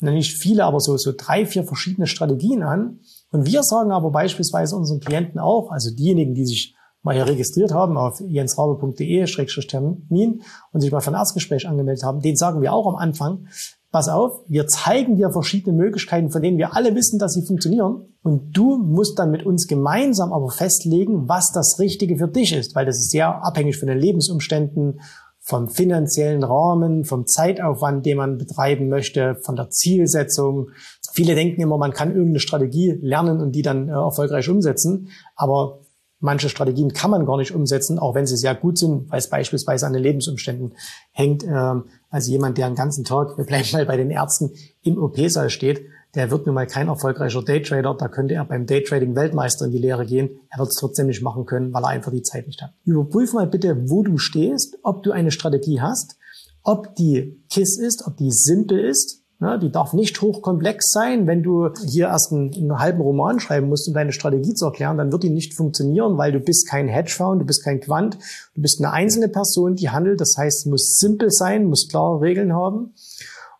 nicht 0.00 0.36
viele, 0.36 0.64
aber 0.64 0.80
so, 0.80 0.96
so 0.96 1.12
drei, 1.16 1.46
vier 1.46 1.64
verschiedene 1.64 2.06
Strategien 2.06 2.62
an, 2.62 2.98
und 3.30 3.46
wir 3.46 3.62
sagen 3.62 3.90
aber 3.90 4.10
beispielsweise 4.10 4.76
unseren 4.76 5.00
Klienten 5.00 5.40
auch, 5.40 5.70
also 5.70 5.94
diejenigen, 5.94 6.34
die 6.34 6.44
sich 6.46 6.74
mal 7.02 7.14
hier 7.14 7.26
registriert 7.26 7.72
haben 7.72 7.96
auf 7.96 8.20
jensrabe.de-termin 8.20 10.42
und 10.72 10.80
sich 10.80 10.90
mal 10.90 11.00
für 11.00 11.10
ein 11.10 11.16
Erstgespräch 11.16 11.68
angemeldet 11.68 12.04
haben, 12.04 12.20
denen 12.20 12.36
sagen 12.36 12.60
wir 12.62 12.72
auch 12.72 12.86
am 12.86 12.96
Anfang, 12.96 13.46
pass 13.94 14.08
auf, 14.08 14.42
wir 14.48 14.66
zeigen 14.66 15.16
dir 15.16 15.30
verschiedene 15.30 15.76
Möglichkeiten, 15.76 16.30
von 16.30 16.42
denen 16.42 16.58
wir 16.58 16.74
alle 16.74 16.96
wissen, 16.96 17.20
dass 17.20 17.34
sie 17.34 17.46
funktionieren. 17.46 18.08
Und 18.24 18.56
du 18.56 18.78
musst 18.78 19.20
dann 19.20 19.30
mit 19.30 19.46
uns 19.46 19.68
gemeinsam 19.68 20.32
aber 20.32 20.50
festlegen, 20.50 21.28
was 21.28 21.52
das 21.52 21.78
Richtige 21.78 22.16
für 22.16 22.26
dich 22.26 22.52
ist, 22.52 22.74
weil 22.74 22.86
das 22.86 22.96
ist 22.96 23.12
sehr 23.12 23.44
abhängig 23.44 23.78
von 23.78 23.86
den 23.86 23.98
Lebensumständen, 23.98 25.00
vom 25.46 25.68
finanziellen 25.68 26.42
Rahmen, 26.42 27.04
vom 27.04 27.26
Zeitaufwand, 27.26 28.06
den 28.06 28.16
man 28.16 28.38
betreiben 28.38 28.88
möchte, 28.88 29.36
von 29.42 29.56
der 29.56 29.68
Zielsetzung. 29.68 30.70
Viele 31.12 31.34
denken 31.34 31.60
immer, 31.60 31.76
man 31.76 31.92
kann 31.92 32.12
irgendeine 32.12 32.40
Strategie 32.40 32.98
lernen 33.02 33.40
und 33.40 33.52
die 33.52 33.60
dann 33.60 33.88
äh, 33.88 33.92
erfolgreich 33.92 34.48
umsetzen. 34.48 35.10
Aber 35.36 35.80
Manche 36.20 36.48
Strategien 36.48 36.94
kann 36.94 37.10
man 37.10 37.26
gar 37.26 37.36
nicht 37.36 37.54
umsetzen, 37.54 37.98
auch 37.98 38.14
wenn 38.14 38.26
sie 38.26 38.38
sehr 38.38 38.54
gut 38.54 38.78
sind, 38.78 39.10
weil 39.10 39.18
es 39.18 39.28
beispielsweise 39.28 39.86
an 39.86 39.92
den 39.92 40.02
Lebensumständen 40.02 40.72
hängt. 41.10 41.44
Ähm, 41.44 41.84
also 42.08 42.30
jemand, 42.30 42.56
der 42.56 42.64
einen 42.64 42.76
ganzen 42.76 43.04
Tag, 43.04 43.36
wir 43.36 43.44
bleiben 43.44 43.68
mal 43.72 43.84
bei 43.84 43.98
den 43.98 44.10
Ärzten, 44.10 44.52
im 44.80 44.96
OP-Saal 44.96 45.50
steht, 45.50 45.84
der 46.14 46.30
wird 46.30 46.46
nun 46.46 46.54
mal 46.54 46.66
kein 46.66 46.88
erfolgreicher 46.88 47.42
Daytrader. 47.42 47.94
Da 47.94 48.08
könnte 48.08 48.34
er 48.34 48.44
beim 48.44 48.66
Daytrading 48.66 49.16
Weltmeister 49.16 49.66
in 49.66 49.72
die 49.72 49.78
Lehre 49.78 50.06
gehen. 50.06 50.30
Er 50.50 50.58
wird 50.58 50.68
es 50.68 50.76
trotzdem 50.76 51.06
nicht 51.06 51.22
machen 51.22 51.46
können, 51.46 51.72
weil 51.72 51.82
er 51.82 51.88
einfach 51.88 52.12
die 52.12 52.22
Zeit 52.22 52.46
nicht 52.46 52.62
hat. 52.62 52.72
Überprüf 52.84 53.32
mal 53.32 53.46
bitte, 53.46 53.90
wo 53.90 54.02
du 54.02 54.18
stehst, 54.18 54.78
ob 54.82 55.02
du 55.02 55.12
eine 55.12 55.30
Strategie 55.30 55.80
hast, 55.80 56.16
ob 56.62 56.94
die 56.96 57.42
KISS 57.50 57.78
ist, 57.78 58.06
ob 58.06 58.16
die 58.16 58.30
simpel 58.30 58.78
ist. 58.78 59.20
Die 59.60 59.70
darf 59.70 59.92
nicht 59.92 60.22
hochkomplex 60.22 60.90
sein. 60.90 61.26
Wenn 61.26 61.42
du 61.42 61.68
hier 61.86 62.06
erst 62.06 62.32
einen, 62.32 62.54
einen, 62.54 62.78
halben 62.78 63.02
Roman 63.02 63.40
schreiben 63.40 63.68
musst, 63.68 63.86
um 63.88 63.92
deine 63.92 64.12
Strategie 64.12 64.54
zu 64.54 64.64
erklären, 64.64 64.96
dann 64.96 65.12
wird 65.12 65.22
die 65.22 65.28
nicht 65.28 65.54
funktionieren, 65.54 66.16
weil 66.16 66.32
du 66.32 66.40
bist 66.40 66.68
kein 66.68 66.88
Hedgefonds, 66.88 67.40
du 67.40 67.44
bist 67.44 67.62
kein 67.62 67.80
Quant, 67.80 68.16
du 68.54 68.62
bist 68.62 68.78
eine 68.78 68.92
einzelne 68.92 69.28
Person, 69.28 69.74
die 69.74 69.90
handelt. 69.90 70.20
Das 70.20 70.36
heißt, 70.38 70.60
es 70.60 70.66
muss 70.66 70.96
simpel 70.98 71.30
sein, 71.30 71.66
muss 71.66 71.88
klare 71.88 72.22
Regeln 72.22 72.54
haben. 72.54 72.94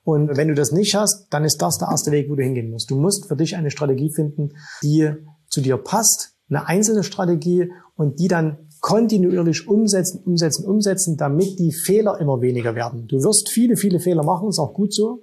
Und 0.04 0.36
wenn 0.36 0.48
du 0.48 0.54
das 0.54 0.70
nicht 0.70 0.94
hast, 0.94 1.28
dann 1.30 1.44
ist 1.44 1.60
das 1.62 1.78
der 1.78 1.88
erste 1.88 2.12
Weg, 2.12 2.30
wo 2.30 2.34
du 2.34 2.42
hingehen 2.42 2.70
musst. 2.70 2.90
Du 2.90 2.96
musst 2.96 3.26
für 3.26 3.36
dich 3.36 3.56
eine 3.56 3.70
Strategie 3.70 4.12
finden, 4.12 4.50
die 4.82 5.10
zu 5.48 5.62
dir 5.62 5.78
passt, 5.78 6.34
eine 6.48 6.66
einzelne 6.68 7.02
Strategie 7.02 7.70
und 7.96 8.20
die 8.20 8.28
dann 8.28 8.68
kontinuierlich 8.80 9.66
umsetzen, 9.66 10.22
umsetzen, 10.24 10.66
umsetzen, 10.66 11.16
damit 11.16 11.58
die 11.58 11.72
Fehler 11.72 12.20
immer 12.20 12.42
weniger 12.42 12.74
werden. 12.74 13.06
Du 13.08 13.16
wirst 13.22 13.48
viele, 13.48 13.76
viele 13.76 13.98
Fehler 13.98 14.22
machen, 14.22 14.48
ist 14.48 14.58
auch 14.58 14.74
gut 14.74 14.92
so. 14.92 15.22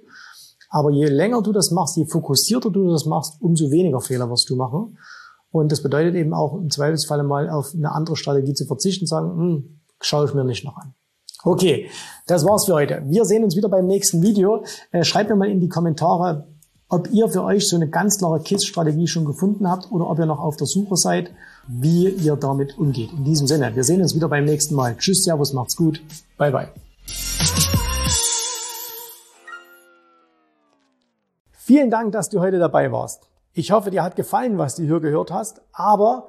Aber 0.68 0.90
je 0.90 1.06
länger 1.06 1.42
du 1.42 1.52
das 1.52 1.70
machst, 1.70 1.96
je 1.96 2.06
fokussierter 2.06 2.70
du 2.70 2.90
das 2.90 3.04
machst, 3.04 3.40
umso 3.40 3.70
weniger 3.70 4.00
Fehler 4.00 4.28
wirst 4.30 4.50
du 4.50 4.56
machen. 4.56 4.98
Und 5.52 5.70
das 5.70 5.82
bedeutet 5.82 6.16
eben 6.16 6.34
auch 6.34 6.54
im 6.54 6.70
Zweifelsfalle 6.70 7.22
mal 7.22 7.50
auf 7.50 7.72
eine 7.74 7.92
andere 7.92 8.16
Strategie 8.16 8.54
zu 8.54 8.64
verzichten, 8.64 9.06
sagen, 9.06 9.36
hm, 9.36 9.80
schaue 10.00 10.24
ich 10.24 10.34
mir 10.34 10.44
nicht 10.44 10.64
noch 10.64 10.76
an. 10.76 10.94
Okay, 11.44 11.90
das 12.28 12.44
war's 12.44 12.66
für 12.66 12.74
heute. 12.74 13.02
Wir 13.06 13.24
sehen 13.24 13.42
uns 13.42 13.56
wieder 13.56 13.68
beim 13.68 13.88
nächsten 13.88 14.22
Video. 14.22 14.64
Äh, 14.92 15.02
schreibt 15.02 15.28
mir 15.28 15.34
mal 15.34 15.50
in 15.50 15.58
die 15.58 15.68
Kommentare, 15.68 16.46
ob 16.88 17.10
ihr 17.10 17.28
für 17.28 17.42
euch 17.42 17.68
so 17.68 17.74
eine 17.74 17.88
ganz 17.88 18.18
klare 18.18 18.38
KISS-Strategie 18.40 19.08
schon 19.08 19.24
gefunden 19.24 19.68
habt 19.68 19.90
oder 19.90 20.08
ob 20.08 20.20
ihr 20.20 20.26
noch 20.26 20.38
auf 20.38 20.56
der 20.56 20.68
Suche 20.68 20.96
seid, 20.96 21.32
wie 21.66 22.10
ihr 22.10 22.36
damit 22.36 22.78
umgeht. 22.78 23.10
In 23.12 23.24
diesem 23.24 23.48
Sinne, 23.48 23.74
wir 23.74 23.82
sehen 23.82 24.00
uns 24.00 24.14
wieder 24.14 24.28
beim 24.28 24.44
nächsten 24.44 24.76
Mal. 24.76 24.96
Tschüss, 24.96 25.24
Servus, 25.24 25.52
macht's 25.52 25.74
gut. 25.74 26.00
Bye, 26.38 26.52
bye. 26.52 26.68
Vielen 31.50 31.90
Dank, 31.90 32.12
dass 32.12 32.28
du 32.28 32.38
heute 32.38 32.60
dabei 32.60 32.92
warst. 32.92 33.28
Ich 33.52 33.72
hoffe, 33.72 33.90
dir 33.90 34.04
hat 34.04 34.14
gefallen, 34.14 34.58
was 34.58 34.76
du 34.76 34.84
hier 34.84 35.00
gehört 35.00 35.32
hast, 35.32 35.60
aber 35.72 36.28